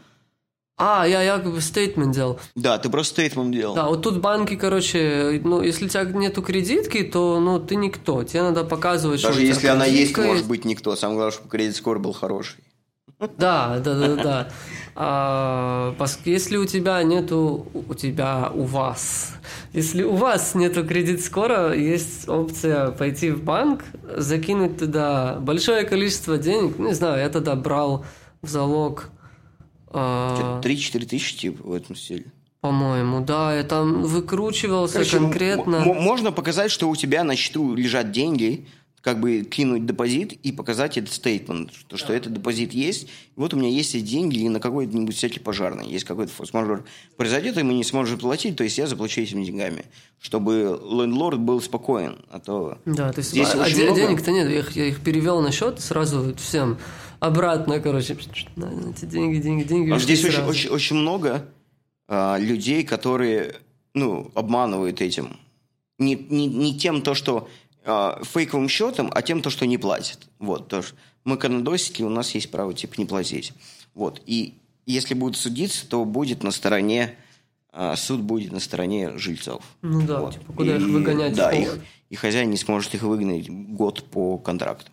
А, 0.77 1.05
я, 1.05 1.21
я 1.21 1.39
как 1.39 1.51
бы 1.51 1.59
стейтмент 1.59 2.15
делал. 2.15 2.39
Да, 2.55 2.77
ты 2.77 2.89
просто 2.89 3.15
стейтмент 3.15 3.53
делал. 3.53 3.75
Да, 3.75 3.87
вот 3.87 4.01
тут 4.01 4.21
банки, 4.21 4.55
короче, 4.55 5.41
ну, 5.43 5.61
если 5.61 5.85
у 5.85 5.89
тебя 5.89 6.05
нету 6.05 6.41
кредитки, 6.41 7.03
то, 7.03 7.41
ну, 7.41 7.59
ты 7.59 7.75
никто. 7.75 8.23
Тебе 8.23 8.43
надо 8.43 8.63
показывать, 8.63 9.21
Даже 9.21 9.33
что 9.33 9.43
если 9.43 9.67
она 9.67 9.85
есть, 9.85 10.17
может 10.17 10.47
быть 10.47 10.63
никто. 10.63 10.95
Самое 10.95 11.17
главное, 11.17 11.33
чтобы 11.33 11.49
кредит 11.49 11.75
скоро 11.75 11.99
был 11.99 12.13
хороший. 12.13 12.63
Да, 13.19 13.79
да, 13.79 13.95
да, 13.95 14.15
да. 14.15 14.47
А, 14.95 15.95
если 16.25 16.57
у 16.57 16.65
тебя 16.65 17.03
нету, 17.03 17.67
у 17.73 17.93
тебя, 17.93 18.49
у 18.53 18.63
вас, 18.63 19.33
если 19.73 20.03
у 20.03 20.15
вас 20.15 20.55
нету 20.55 20.85
кредит 20.85 21.23
скоро, 21.23 21.73
есть 21.73 22.29
опция 22.29 22.91
пойти 22.91 23.31
в 23.31 23.43
банк, 23.43 23.83
закинуть 24.15 24.77
туда 24.77 25.37
большое 25.41 25.83
количество 25.83 26.37
денег. 26.37 26.79
Не 26.79 26.93
знаю, 26.93 27.19
я 27.19 27.29
тогда 27.29 27.55
брал 27.55 28.05
в 28.41 28.49
залог... 28.49 29.09
3-4 29.91 29.91
а, 29.93 30.61
тысячи, 30.61 31.35
типа, 31.35 31.67
в 31.67 31.73
этом 31.73 31.95
стиле. 31.95 32.25
По-моему, 32.61 33.21
да, 33.21 33.55
я 33.55 33.63
там 33.63 34.03
выкручивался 34.03 34.95
Короче, 34.95 35.17
конкретно. 35.17 35.79
Можно 35.79 36.31
показать, 36.31 36.71
что 36.71 36.89
у 36.89 36.95
тебя 36.95 37.23
на 37.23 37.35
счету 37.35 37.73
лежат 37.73 38.11
деньги, 38.11 38.67
как 39.01 39.19
бы 39.19 39.41
кинуть 39.41 39.85
депозит 39.85 40.33
и 40.33 40.51
показать 40.51 40.97
этот 40.97 41.13
стейтмент, 41.13 41.73
что, 41.73 41.97
что 41.97 42.13
этот 42.13 42.33
депозит 42.33 42.73
есть. 42.73 43.07
Вот 43.35 43.53
у 43.53 43.57
меня 43.57 43.69
есть 43.69 43.95
эти 43.95 44.03
деньги 44.03 44.39
и 44.39 44.49
на 44.49 44.59
какой-нибудь 44.59 45.15
всякий 45.15 45.39
пожарный. 45.39 45.87
Есть 45.87 46.05
какой-то 46.05 46.31
форс-мажор 46.33 46.83
произойдет, 47.15 47.57
и 47.57 47.63
мы 47.63 47.73
не 47.73 47.83
сможем 47.83 48.19
платить, 48.19 48.55
то 48.57 48.63
есть 48.63 48.77
я 48.77 48.87
заплачу 48.87 49.21
этими 49.21 49.43
деньгами. 49.43 49.85
Чтобы 50.19 50.79
лендлорд 50.83 51.39
был 51.39 51.61
спокоен. 51.61 52.17
А 52.29 52.39
то 52.39 52.77
да, 52.85 53.11
то 53.13 53.19
есть 53.19 53.31
здесь 53.31 53.47
а, 53.53 53.63
а 53.63 53.69
много... 53.69 53.95
денег-то 53.95 54.31
нет. 54.31 54.49
Я 54.49 54.59
их, 54.59 54.75
я 54.75 54.85
их 54.85 54.99
перевел 55.01 55.41
на 55.41 55.51
счет 55.51 55.79
сразу 55.79 56.35
всем 56.35 56.77
обратно, 57.19 57.79
короче. 57.79 58.13
Эти 58.13 59.05
деньги, 59.05 59.37
деньги, 59.37 59.63
деньги. 59.63 59.91
А 59.91 59.99
здесь 59.99 60.23
очень, 60.25 60.43
очень, 60.43 60.69
очень 60.69 60.95
много 60.97 61.45
а, 62.07 62.37
людей, 62.37 62.83
которые 62.83 63.55
ну, 63.93 64.31
обманывают 64.35 65.01
этим. 65.01 65.37
Не, 65.97 66.15
не, 66.15 66.47
не 66.47 66.77
тем 66.77 67.01
то, 67.01 67.13
что 67.13 67.49
э, 67.89 68.23
фейковым 68.23 68.69
счетом, 68.69 69.11
а 69.13 69.21
тем, 69.21 69.41
то, 69.41 69.49
что 69.49 69.65
не 69.65 69.77
платит. 69.77 70.19
Вот, 70.39 70.67
то, 70.67 70.81
что 70.81 70.95
мы 71.23 71.37
канадосики, 71.37 72.03
у 72.03 72.09
нас 72.09 72.33
есть 72.35 72.51
право, 72.51 72.73
типа, 72.73 72.95
не 72.97 73.05
платить. 73.05 73.53
Вот, 73.93 74.21
и 74.25 74.53
если 74.85 75.13
будут 75.13 75.37
судиться, 75.37 75.87
то 75.87 76.05
будет 76.05 76.43
на 76.43 76.51
стороне, 76.51 77.15
э, 77.73 77.95
суд 77.95 78.21
будет 78.21 78.51
на 78.51 78.59
стороне 78.59 79.17
жильцов. 79.17 79.63
Ну 79.81 80.05
да, 80.05 80.19
вот. 80.19 80.33
типа, 80.35 80.53
куда 80.53 80.75
и, 80.75 80.79
их 80.79 80.87
выгонять? 80.87 81.35
Да, 81.35 81.51
их, 81.51 81.79
и 82.09 82.15
хозяин 82.15 82.49
не 82.49 82.57
сможет 82.57 82.95
их 82.95 83.03
выгнать 83.03 83.49
год 83.49 84.03
по 84.09 84.37
контракту. 84.37 84.91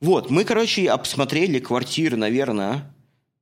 Вот, 0.00 0.30
мы, 0.30 0.44
короче, 0.44 0.90
обсмотрели 0.90 1.60
квартиры, 1.60 2.16
наверное, 2.16 2.92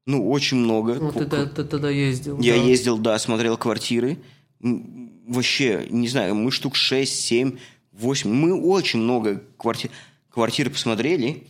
ну, 0.07 0.29
очень 0.29 0.59
много. 0.59 0.95
Ну, 0.95 1.13
ты, 1.13 1.25
ты, 1.25 1.47
ты 1.47 1.65
тогда 1.65 1.89
ездил. 1.91 2.39
Я 2.41 2.55
да. 2.55 2.63
ездил, 2.63 2.99
да, 2.99 3.19
смотрел 3.19 3.57
квартиры. 3.57 4.19
Вообще, 4.61 5.87
не 5.91 6.09
знаю, 6.09 6.35
мы 6.35 6.51
штук 6.51 6.75
6-7 6.75 7.59
8. 8.01 8.31
Мы 8.31 8.55
очень 8.55 9.01
много 9.01 9.43
квартир, 9.57 9.91
квартир 10.31 10.71
посмотрели, 10.71 11.47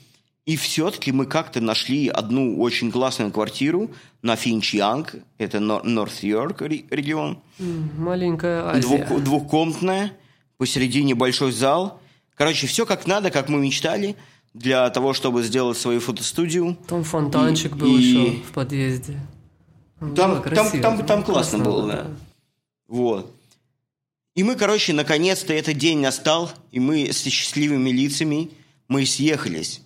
и 0.46 0.56
все-таки 0.56 1.12
мы 1.12 1.26
как-то 1.26 1.60
нашли 1.60 2.08
одну 2.08 2.60
очень 2.60 2.90
классную 2.90 3.30
квартиру 3.30 3.90
на 4.22 4.36
Финчьянг, 4.36 5.14
это 5.38 5.60
Норт-Йорк 5.60 6.62
регион. 6.62 7.38
Маленькая 7.58 8.68
Азия. 8.68 9.04
Двух, 9.06 9.22
двухкомнатная, 9.22 10.12
посередине 10.56 11.14
большой 11.14 11.52
зал. 11.52 12.00
Короче, 12.34 12.66
все 12.66 12.86
как 12.86 13.06
надо, 13.06 13.30
как 13.30 13.48
мы 13.48 13.60
мечтали, 13.60 14.16
для 14.54 14.90
того, 14.90 15.12
чтобы 15.12 15.42
сделать 15.42 15.78
свою 15.78 16.00
фотостудию. 16.00 16.76
Там 16.88 17.04
фонтанчик 17.04 17.72
и, 17.72 17.78
был 17.78 17.96
и... 17.96 18.02
еще 18.02 18.42
в 18.42 18.52
подъезде. 18.52 19.20
Там, 20.00 20.08
Было 20.08 20.16
там, 20.16 20.42
красиво, 20.42 20.82
там, 20.82 21.06
там 21.06 21.22
было 21.22 21.26
классно 21.26 21.58
было, 21.58 21.86
да. 21.86 22.06
Вот. 22.88 23.32
И 24.40 24.42
мы, 24.42 24.56
короче, 24.56 24.94
наконец-то 24.94 25.52
этот 25.52 25.76
день 25.76 25.98
настал, 25.98 26.50
и 26.72 26.80
мы 26.80 27.12
с 27.12 27.24
счастливыми 27.24 27.90
лицами 27.90 28.50
мы 28.88 29.04
съехались. 29.04 29.82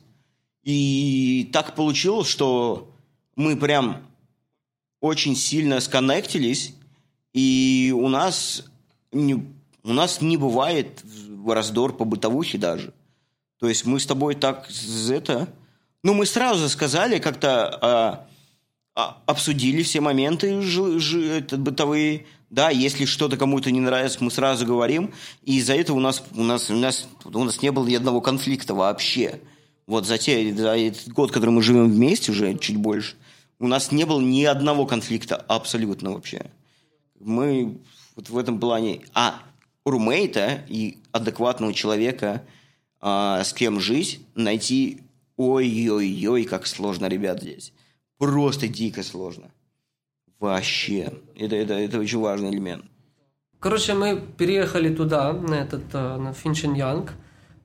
И 0.63 1.51
так 1.53 1.75
получилось, 1.75 2.29
что 2.29 2.89
мы 3.35 3.57
прям 3.57 4.07
очень 5.01 5.35
сильно 5.35 5.81
сконнектились, 5.81 6.73
и 7.33 7.93
у 7.99 8.07
нас 8.07 8.63
не, 9.11 9.35
у 9.83 9.93
нас 9.93 10.21
не 10.21 10.37
бывает 10.37 11.03
раздор 11.45 11.97
по 11.97 12.05
бытовухе 12.05 12.57
даже. 12.57 12.95
То 13.59 13.69
есть 13.69 13.85
мы 13.85 13.99
с 13.99 14.07
тобой 14.07 14.37
так 14.37 14.71
это... 15.11 15.53
Ну, 16.05 16.15
мы 16.15 16.27
сразу 16.27 16.69
сказали, 16.69 17.19
как-то 17.19 17.77
а, 17.83 18.29
а, 18.95 19.21
обсудили 19.27 19.83
все 19.83 20.01
моменты 20.01 20.61
жи- 20.61 21.01
жи- 21.01 21.27
это, 21.27 21.57
бытовые. 21.57 22.27
Да, 22.55 22.71
если 22.71 23.05
что-то 23.05 23.37
кому-то 23.37 23.73
не 23.73 23.81
нравится, 23.81 24.23
мы 24.23 24.31
сразу 24.31 24.65
говорим. 24.65 25.13
И 25.43 25.59
из-за 25.59 25.75
этого 25.75 25.97
у 25.97 26.01
нас, 26.01 26.23
у 26.33 26.45
нас, 26.45 26.71
у 26.71 26.77
нас, 26.77 27.09
у 27.25 27.45
нас 27.45 27.61
не 27.61 27.73
было 27.73 27.85
ни 27.85 27.97
одного 27.97 28.21
конфликта 28.21 28.77
вообще. 28.77 29.41
Вот 29.89 30.07
за, 30.07 30.19
те, 30.19 30.55
за 30.55 30.77
этот 30.77 31.09
год, 31.09 31.33
который 31.33 31.51
мы 31.51 31.63
живем 31.63 31.91
вместе 31.91 32.31
уже, 32.31 32.57
чуть 32.59 32.77
больше, 32.77 33.17
у 33.59 33.67
нас 33.67 33.91
не 33.91 34.05
было 34.05 34.21
ни 34.21 34.45
одного 34.45 34.87
конфликта 34.87 35.35
абсолютно 35.35 36.13
вообще. 36.13 36.53
Мы 37.19 37.81
вот 38.15 38.31
в 38.31 38.39
этом 38.39 38.61
плане... 38.61 39.01
А 39.15 39.43
румейта 39.85 40.65
и 40.69 40.99
адекватного 41.11 41.75
человека, 41.75 42.45
а, 43.01 43.43
с 43.43 43.53
кем 43.53 43.81
жить, 43.81 44.21
найти 44.37 45.01
ой-ой-ой, 45.37 46.45
как 46.45 46.69
сложно, 46.69 47.07
ребят, 47.07 47.43
здесь. 47.43 47.73
Просто 48.17 48.69
дико 48.69 49.03
сложно. 49.03 49.51
Вообще. 50.45 51.11
Это, 51.37 51.57
это, 51.57 51.73
это 51.73 51.99
очень 51.99 52.21
важный 52.21 52.51
элемент. 52.51 52.85
Короче, 53.61 53.95
мы 53.95 54.21
переехали 54.37 54.95
туда, 54.95 55.33
на 55.33 55.55
этот, 55.55 55.85
э, 55.95 56.17
на 56.19 56.35
Финчен 56.35 56.75
Янг. 56.75 57.13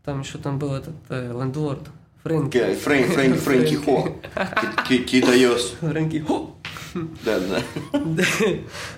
Там 0.06 0.22
еще 0.22 0.38
там 0.38 0.58
был 0.58 0.74
этот 0.74 0.96
э, 1.10 1.34
лендлорд. 1.38 1.90
Фрэнки. 2.24 2.74
Фрэнк, 2.76 3.12
Фрэнк, 3.12 3.38
Фрэнки 3.46 3.76
Хо. 3.76 4.16
Китайос. 4.88 5.74
Фрэнки. 5.82 6.20
Хо! 6.20 6.56
Да, 7.26 7.40
да. 7.40 7.62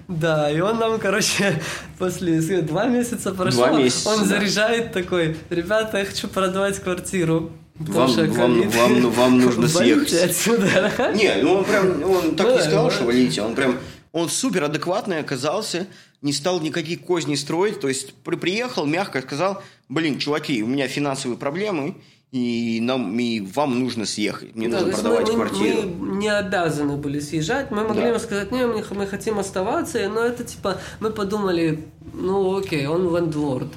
Да, 0.08 0.52
и 0.52 0.60
он 0.60 0.78
нам, 0.78 1.00
короче, 1.00 1.60
после 1.98 2.62
два 2.62 2.86
месяца 2.86 3.32
прошло, 3.32 3.66
Два 3.66 3.80
месяца, 3.80 4.10
он 4.10 4.20
да. 4.20 4.26
заряжает 4.26 4.94
такой, 4.94 5.36
ребята, 5.50 5.98
я 5.98 6.06
хочу 6.06 6.28
продавать 6.28 6.80
квартиру. 6.80 7.52
Потому 7.86 8.08
Вам- 8.14 8.32
вам- 8.62 8.70
вам- 8.70 9.12
вам 9.12 9.40
нужно 9.40 9.68
съехать. 9.68 10.14
отсюда. 10.14 10.92
Не, 11.16 11.42
ну 11.42 11.54
он 11.56 11.64
прям, 11.66 12.04
он 12.04 12.36
так 12.36 12.48
Ну 12.48 12.52
не 12.54 12.58
да, 12.58 12.64
сказал, 12.64 12.84
ну 12.86 12.92
что 12.92 13.00
да. 13.02 13.06
валите. 13.06 13.42
Он 13.42 13.56
прям, 13.56 13.78
он 14.12 14.30
супер 14.30 14.64
адекватный 14.64 15.20
оказался, 15.20 15.88
не 16.22 16.34
стал 16.34 16.60
никаких 16.62 17.02
козней 17.02 17.38
строить. 17.38 17.80
То 17.80 17.88
есть 17.88 18.14
при, 18.24 18.36
приехал, 18.36 18.86
мягко 18.86 19.22
сказал, 19.22 19.62
блин, 19.90 20.18
чуваки, 20.20 20.62
у 20.64 20.68
меня 20.68 20.88
финансовые 20.88 21.38
проблемы, 21.38 21.96
и 22.32 22.80
нам, 22.82 23.20
и 23.20 23.42
вам 23.42 23.80
нужно 23.80 24.06
съехать. 24.06 24.56
Мне 24.56 24.70
Да, 24.70 24.80
нужно 24.80 24.94
продавать 24.94 25.28
мы, 25.28 25.34
квартиру. 25.36 25.82
мы 26.00 26.16
не 26.18 26.30
обязаны 26.30 26.96
были 26.96 27.20
съезжать. 27.20 27.72
Мы 27.72 27.84
могли 27.84 28.04
Да. 28.04 28.08
ему 28.10 28.20
сказать, 28.20 28.52
не, 28.54 28.66
мы, 28.66 28.84
мы 28.92 29.06
хотим 29.08 29.38
оставаться, 29.38 30.08
но 30.08 30.22
это 30.22 30.46
типа, 30.46 30.80
мы 31.02 31.10
подумали, 31.10 31.84
ну 32.14 32.58
окей, 32.58 32.86
он 32.88 33.14
лендлорд. 33.14 33.68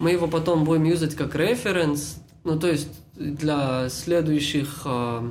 Мы 0.00 0.10
его 0.12 0.26
потом 0.26 0.64
будем 0.64 0.84
юзать 0.84 1.14
как 1.14 1.36
референс, 1.36 2.16
ну 2.42 2.58
то 2.58 2.66
есть 2.68 2.88
для 3.20 3.88
следующих 3.90 4.80
а, 4.86 5.30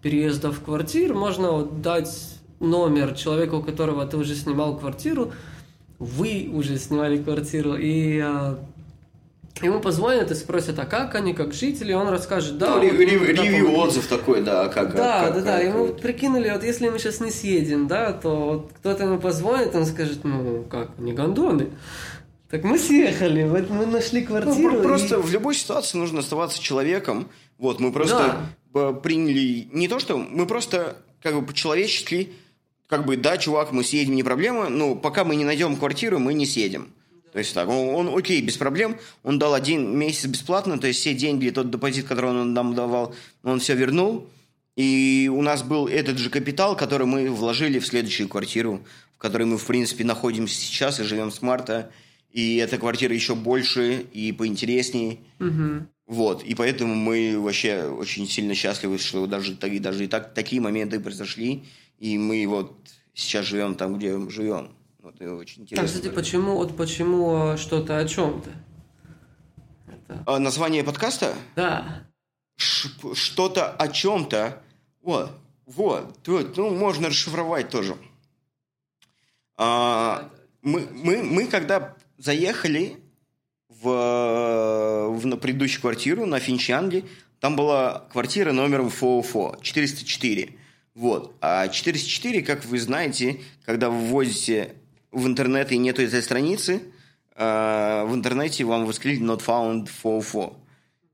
переездов 0.00 0.58
в 0.58 0.62
квартир 0.64 1.12
можно 1.14 1.50
вот 1.50 1.82
дать 1.82 2.38
номер 2.60 3.14
человека, 3.14 3.54
у 3.56 3.62
которого 3.62 4.06
ты 4.06 4.16
уже 4.16 4.34
снимал 4.36 4.78
квартиру, 4.78 5.32
вы 5.98 6.48
уже 6.52 6.78
снимали 6.78 7.20
квартиру, 7.20 7.74
и 7.74 8.20
а, 8.20 8.58
ему 9.60 9.80
позвонят 9.80 10.30
и 10.30 10.34
спросят, 10.34 10.78
а 10.78 10.84
как 10.86 11.16
они, 11.16 11.34
как 11.34 11.52
жители, 11.52 11.92
он 11.92 12.08
расскажет, 12.08 12.58
да, 12.58 12.76
Ну, 12.76 12.82
вот 12.82 12.82
рев- 12.84 13.26
ревью, 13.26 13.64
помогли». 13.66 13.76
отзыв 13.76 14.06
такой, 14.06 14.42
да, 14.42 14.68
как... 14.68 14.94
Да, 14.94 15.24
как- 15.24 15.34
да, 15.34 15.40
да. 15.40 15.56
как- 15.58 15.64
Ему 15.66 15.86
как- 15.88 16.00
прикинули, 16.00 16.48
вот 16.50 16.62
если 16.62 16.88
мы 16.90 16.98
сейчас 17.00 17.18
не 17.20 17.32
съедем, 17.32 17.88
да, 17.88 18.12
то 18.12 18.36
вот 18.36 18.70
кто-то 18.78 19.02
ему 19.02 19.18
позвонит, 19.18 19.74
он 19.74 19.84
скажет, 19.84 20.20
ну 20.22 20.64
как, 20.70 20.90
не 20.98 21.12
гондоны. 21.12 21.70
Так 22.50 22.62
мы 22.62 22.78
съехали, 22.78 23.42
вот 23.44 23.70
мы 23.70 23.86
нашли 23.86 24.20
Ну, 24.20 24.26
квартиру. 24.26 24.78
и- 24.78 24.82
просто 24.82 25.18
в 25.18 25.30
любой 25.32 25.54
ситуации 25.54 25.98
нужно 25.98 26.20
оставаться 26.20 26.62
человеком. 26.62 27.28
Вот, 27.58 27.80
мы 27.80 27.90
просто 27.92 28.46
э, 28.74 28.94
приняли 29.02 29.68
не 29.72 29.88
то, 29.88 29.98
что 29.98 30.16
мы 30.18 30.46
просто 30.46 30.96
как 31.22 31.34
бы 31.34 31.44
по-человечески, 31.44 32.30
как 32.86 33.04
бы, 33.04 33.16
да, 33.16 33.36
чувак, 33.38 33.72
мы 33.72 33.82
съедем, 33.82 34.14
не 34.14 34.22
проблема, 34.22 34.68
но 34.68 34.94
пока 34.94 35.24
мы 35.24 35.34
не 35.34 35.44
найдем 35.44 35.76
квартиру, 35.76 36.18
мы 36.18 36.34
не 36.34 36.46
съедем. 36.46 36.92
То 37.32 37.38
есть 37.40 37.52
так, 37.52 37.68
он, 37.68 37.94
он, 38.08 38.16
окей, 38.18 38.40
без 38.42 38.56
проблем, 38.56 38.96
он 39.24 39.38
дал 39.38 39.54
один 39.54 39.96
месяц 39.98 40.26
бесплатно, 40.26 40.78
то 40.78 40.86
есть 40.86 41.00
все 41.00 41.14
деньги, 41.14 41.50
тот 41.50 41.70
депозит, 41.70 42.06
который 42.06 42.30
он 42.30 42.54
нам 42.54 42.74
давал, 42.74 43.14
он 43.42 43.58
все 43.60 43.74
вернул, 43.74 44.28
и 44.76 45.30
у 45.34 45.42
нас 45.42 45.62
был 45.62 45.88
этот 45.88 46.18
же 46.18 46.30
капитал, 46.30 46.76
который 46.76 47.06
мы 47.06 47.28
вложили 47.30 47.78
в 47.78 47.86
следующую 47.86 48.28
квартиру, 48.28 48.82
в 49.16 49.18
которой 49.18 49.44
мы, 49.44 49.58
в 49.58 49.66
принципе, 49.66 50.04
находимся 50.04 50.54
сейчас 50.54 51.00
и 51.00 51.02
живем 51.02 51.30
с 51.32 51.42
марта, 51.42 51.90
и 52.36 52.56
эта 52.56 52.76
квартира 52.76 53.14
еще 53.14 53.34
больше 53.34 54.02
и 54.12 54.30
поинтереснее. 54.30 55.20
Мгм. 55.38 55.88
Вот, 56.06 56.42
и 56.44 56.54
поэтому 56.54 56.94
мы 56.94 57.40
вообще 57.40 57.84
очень 57.84 58.28
сильно 58.28 58.54
счастливы, 58.54 58.98
что 58.98 59.26
даже, 59.26 59.54
даже 59.54 60.04
и 60.04 60.06
так, 60.06 60.34
такие 60.34 60.60
моменты 60.60 61.00
произошли, 61.00 61.64
и 61.98 62.18
мы 62.18 62.46
вот 62.46 62.76
сейчас 63.14 63.46
живем 63.46 63.74
там, 63.74 63.96
где 63.96 64.10
живем. 64.28 64.68
Вот, 64.98 65.18
и 65.22 65.24
очень 65.24 65.62
А, 65.62 65.64
интересно. 65.64 65.86
кстати, 65.88 66.14
почему, 66.14 66.56
вот 66.56 66.76
почему 66.76 67.34
а, 67.34 67.56
что-то 67.56 67.96
о 67.96 68.06
чем-то? 68.06 68.50
Это... 69.86 70.22
А 70.26 70.38
название 70.38 70.84
подкаста? 70.84 71.34
Да. 71.56 72.06
Что-то 72.56 73.70
о 73.70 73.88
чем-то. 73.88 74.62
Вот, 75.00 75.32
вот, 75.64 76.28
вот, 76.28 76.56
ну, 76.58 76.68
можно 76.76 77.08
расшифровать 77.08 77.70
тоже. 77.70 77.96
А, 79.56 80.30
мы, 80.60 80.86
мы, 80.92 81.22
мы 81.22 81.46
когда 81.46 81.96
заехали 82.18 82.96
в, 83.68 85.08
в 85.10 85.26
на 85.26 85.36
предыдущую 85.36 85.80
квартиру 85.80 86.26
на 86.26 86.38
Финчанге, 86.38 87.04
там 87.40 87.56
была 87.56 88.06
квартира 88.12 88.52
номером 88.52 88.90
ФОФО, 88.90 89.58
404. 89.62 90.50
Вот. 90.94 91.36
А 91.40 91.68
404, 91.68 92.42
как 92.42 92.64
вы 92.64 92.78
знаете, 92.78 93.40
когда 93.64 93.90
вы 93.90 93.98
вводите 94.06 94.74
в 95.12 95.26
интернет 95.26 95.70
и 95.72 95.78
нету 95.78 96.02
этой 96.02 96.22
страницы, 96.22 96.82
э, 97.34 98.04
в 98.06 98.14
интернете 98.14 98.64
вам 98.64 98.86
выскочит 98.86 99.20
not 99.20 99.44
found 99.44 99.88
ФОФО. 99.88 100.54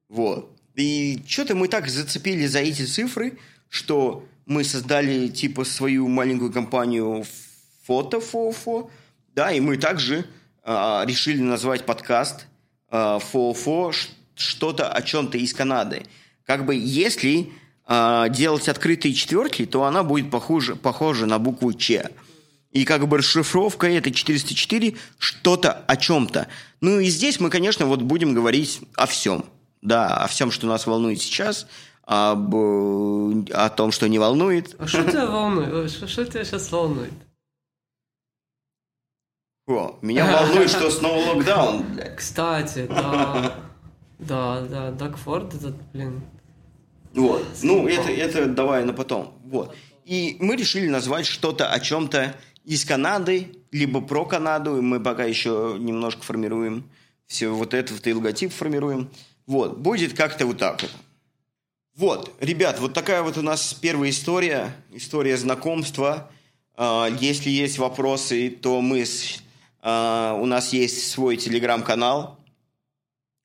Вот. 0.09 0.57
И 0.77 1.23
что-то 1.27 1.55
мы 1.55 1.69
так 1.69 1.89
зацепили 1.89 2.47
за 2.47 2.61
эти 2.61 2.85
цифры, 2.85 3.39
что 3.69 4.25
мы 4.47 4.65
создали 4.65 5.29
типа 5.29 5.65
свою 5.65 6.09
маленькую 6.09 6.53
компанию 6.53 7.25
фото 7.85 8.21
ФОФО, 8.21 8.91
да, 9.35 9.53
и 9.53 9.61
мы 9.61 9.77
также 9.77 10.27
решили 10.65 11.41
назвать 11.41 11.85
подкаст 11.85 12.47
а, 12.89 13.19
ФОФО 13.19 13.93
что-то 14.35 14.89
о 14.89 15.03
чем-то 15.03 15.39
из 15.39 15.55
Канады. 15.55 16.05
Как 16.45 16.67
бы 16.67 16.75
если 16.75 17.51
а, 17.87 18.29
делать 18.29 18.69
открытые 18.69 19.15
четверки, 19.15 19.67
то 19.67 19.85
она 19.85 20.03
будет 20.03 20.31
похожа, 20.31 20.77
похожа 20.77 21.27
на 21.27 21.39
букву 21.39 21.73
Ч. 21.73 22.11
И 22.71 22.85
как 22.85 23.07
бы 23.09 23.19
расшифровка 23.19 23.87
это 23.87 24.11
404 24.11 24.95
что-то 25.19 25.73
о 25.73 25.97
чем-то. 25.97 26.49
Ну 26.81 27.01
и 27.01 27.07
здесь 27.07 27.41
мы, 27.41 27.51
конечно, 27.51 27.87
вот 27.87 28.03
будем 28.03 28.35
говорить 28.35 28.81
о 28.95 29.07
всем. 29.07 29.45
Да, 29.83 30.17
о 30.19 30.29
всем, 30.29 30.51
что 30.51 30.67
нас 30.67 30.87
волнует 30.87 31.21
сейчас, 31.21 31.67
об, 32.05 32.55
э, 32.55 33.53
о 33.53 33.69
том, 33.69 33.91
что 33.91 34.09
не 34.09 34.19
волнует. 34.19 34.77
А 34.79 34.87
что 34.87 35.03
тебя 35.03 35.27
волнует? 35.27 35.91
Что, 35.91 36.07
что 36.07 36.25
тебя 36.25 36.45
сейчас 36.45 36.71
волнует? 36.71 37.13
О, 39.67 39.99
меня 40.03 40.27
волнует, 40.41 40.71
что 40.71 40.91
снова 40.91 41.35
локдаун, 41.35 41.83
блядь. 41.95 42.17
Кстати, 42.17 42.87
да. 42.89 43.55
Да, 44.19 44.61
да, 44.63 44.91
Дагфорд 44.91 45.55
этот, 45.55 45.77
блин. 45.93 46.21
Вот. 47.15 47.45
Ну, 47.63 47.87
это, 47.87 48.11
это 48.11 48.47
давай 48.47 48.85
на 48.85 48.93
потом. 48.93 49.35
Вот. 49.45 49.75
И 50.05 50.37
мы 50.41 50.57
решили 50.57 50.89
назвать 50.89 51.27
что-то 51.27 51.71
о 51.71 51.79
чем-то 51.79 52.35
из 52.65 52.85
Канады, 52.85 53.49
либо 53.71 54.01
про 54.01 54.25
Канаду. 54.25 54.79
И 54.79 54.81
мы 54.81 54.99
пока 55.01 55.25
еще 55.25 55.77
немножко 55.79 56.23
формируем 56.23 56.91
все 57.27 57.49
вот 57.49 57.73
это, 57.75 57.95
вот 57.95 58.07
и 58.07 58.15
логотип 58.15 58.53
формируем. 58.53 59.11
Вот. 59.47 59.79
Будет 59.79 60.15
как-то 60.15 60.47
вот 60.47 60.59
так 60.59 60.83
вот. 60.83 60.91
Вот, 61.95 62.33
ребят, 62.41 62.81
вот 62.81 62.95
такая 62.95 63.23
вот 63.23 63.37
у 63.37 63.43
нас 63.43 63.75
первая 63.75 64.09
история, 64.11 64.75
история 64.93 65.37
знакомства. 65.37 66.31
А, 66.75 67.07
Если 67.21 67.51
есть 67.51 67.79
вопросы, 67.79 68.49
то 68.49 68.81
мы 68.81 69.05
с- 69.05 69.43
а, 69.83 70.39
у 70.41 70.47
нас 70.47 70.73
есть 70.73 71.11
свой 71.11 71.37
телеграм-канал, 71.37 72.39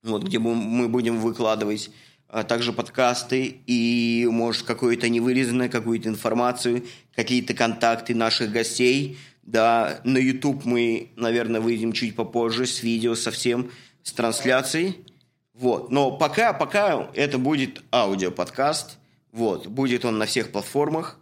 вот, 0.04 0.24
где 0.24 0.40
мы 0.40 0.88
будем 0.88 1.20
выкладывать 1.20 1.92
а 2.30 2.44
также 2.44 2.74
подкасты 2.74 3.62
и, 3.66 4.28
может, 4.30 4.64
какое-то 4.64 5.08
невырезанное, 5.08 5.70
какую-то 5.70 6.10
информацию, 6.10 6.86
какие-то 7.16 7.54
контакты 7.54 8.14
наших 8.14 8.52
гостей. 8.52 9.18
Да, 9.44 10.02
на 10.04 10.18
YouTube 10.18 10.66
мы, 10.66 11.12
наверное, 11.16 11.62
выйдем 11.62 11.94
чуть 11.94 12.16
попозже 12.16 12.66
с 12.66 12.84
видео 12.84 13.16
совсем, 13.16 13.72
с 14.04 14.12
трансляцией. 14.12 15.06
Вот. 15.54 15.90
Но 15.90 16.12
пока, 16.12 16.52
пока 16.52 17.10
это 17.14 17.38
будет 17.38 17.82
аудиоподкаст. 17.94 18.98
Вот. 19.32 19.68
Будет 19.68 20.04
он 20.04 20.18
на 20.18 20.26
всех 20.26 20.52
платформах. 20.52 21.18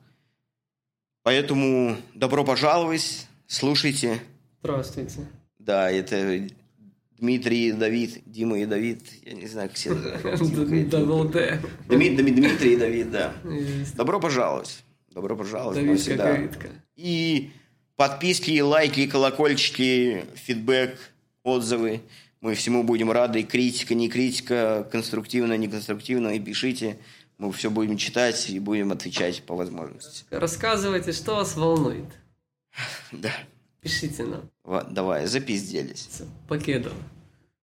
Поэтому 1.21 1.97
добро 2.15 2.43
пожаловать, 2.43 3.27
слушайте. 3.45 4.21
Здравствуйте. 4.65 5.19
Да, 5.59 5.91
это 5.91 6.47
Дмитрий 7.19 7.71
Давид, 7.71 8.23
Дима 8.25 8.59
и 8.59 8.65
Давид, 8.65 9.03
я 9.23 9.33
не 9.33 9.45
знаю, 9.45 9.69
как 9.69 9.77
все. 9.77 9.93
Дмитрий 11.87 12.73
и 12.73 12.75
Давид, 12.75 13.11
да. 13.11 13.33
Добро 13.95 14.19
пожаловать. 14.19 14.83
Добро 15.11 15.35
пожаловать. 15.35 15.75
Давидка, 15.75 16.01
всегда. 16.01 16.33
Давидка. 16.33 16.69
И 16.95 17.51
подписки, 17.95 18.59
лайки, 18.59 19.05
колокольчики, 19.05 20.25
фидбэк, 20.33 20.97
отзывы. 21.43 22.01
Мы 22.41 22.55
всему 22.55 22.83
будем 22.83 23.11
рады. 23.11 23.43
Критика, 23.43 23.93
не 23.93 24.09
критика, 24.09 24.87
конструктивно, 24.91 25.55
не 25.57 25.67
конструктивно. 25.67 26.29
И 26.29 26.39
пишите. 26.39 26.97
Мы 27.37 27.51
все 27.51 27.69
будем 27.69 27.97
читать 27.97 28.49
и 28.49 28.59
будем 28.59 28.91
отвечать 28.91 29.43
по 29.43 29.55
возможности. 29.55 30.25
Рассказывайте, 30.31 31.11
что 31.11 31.35
вас 31.35 31.55
волнует. 31.55 32.05
Да. 33.11 33.31
Пишите 33.85 34.23
нам. 34.23 34.41
Ва- 34.63 34.87
Давай, 34.91 35.27
запизделись. 35.27 36.07
Всё, 36.11 36.23
Покедов. 36.47 36.93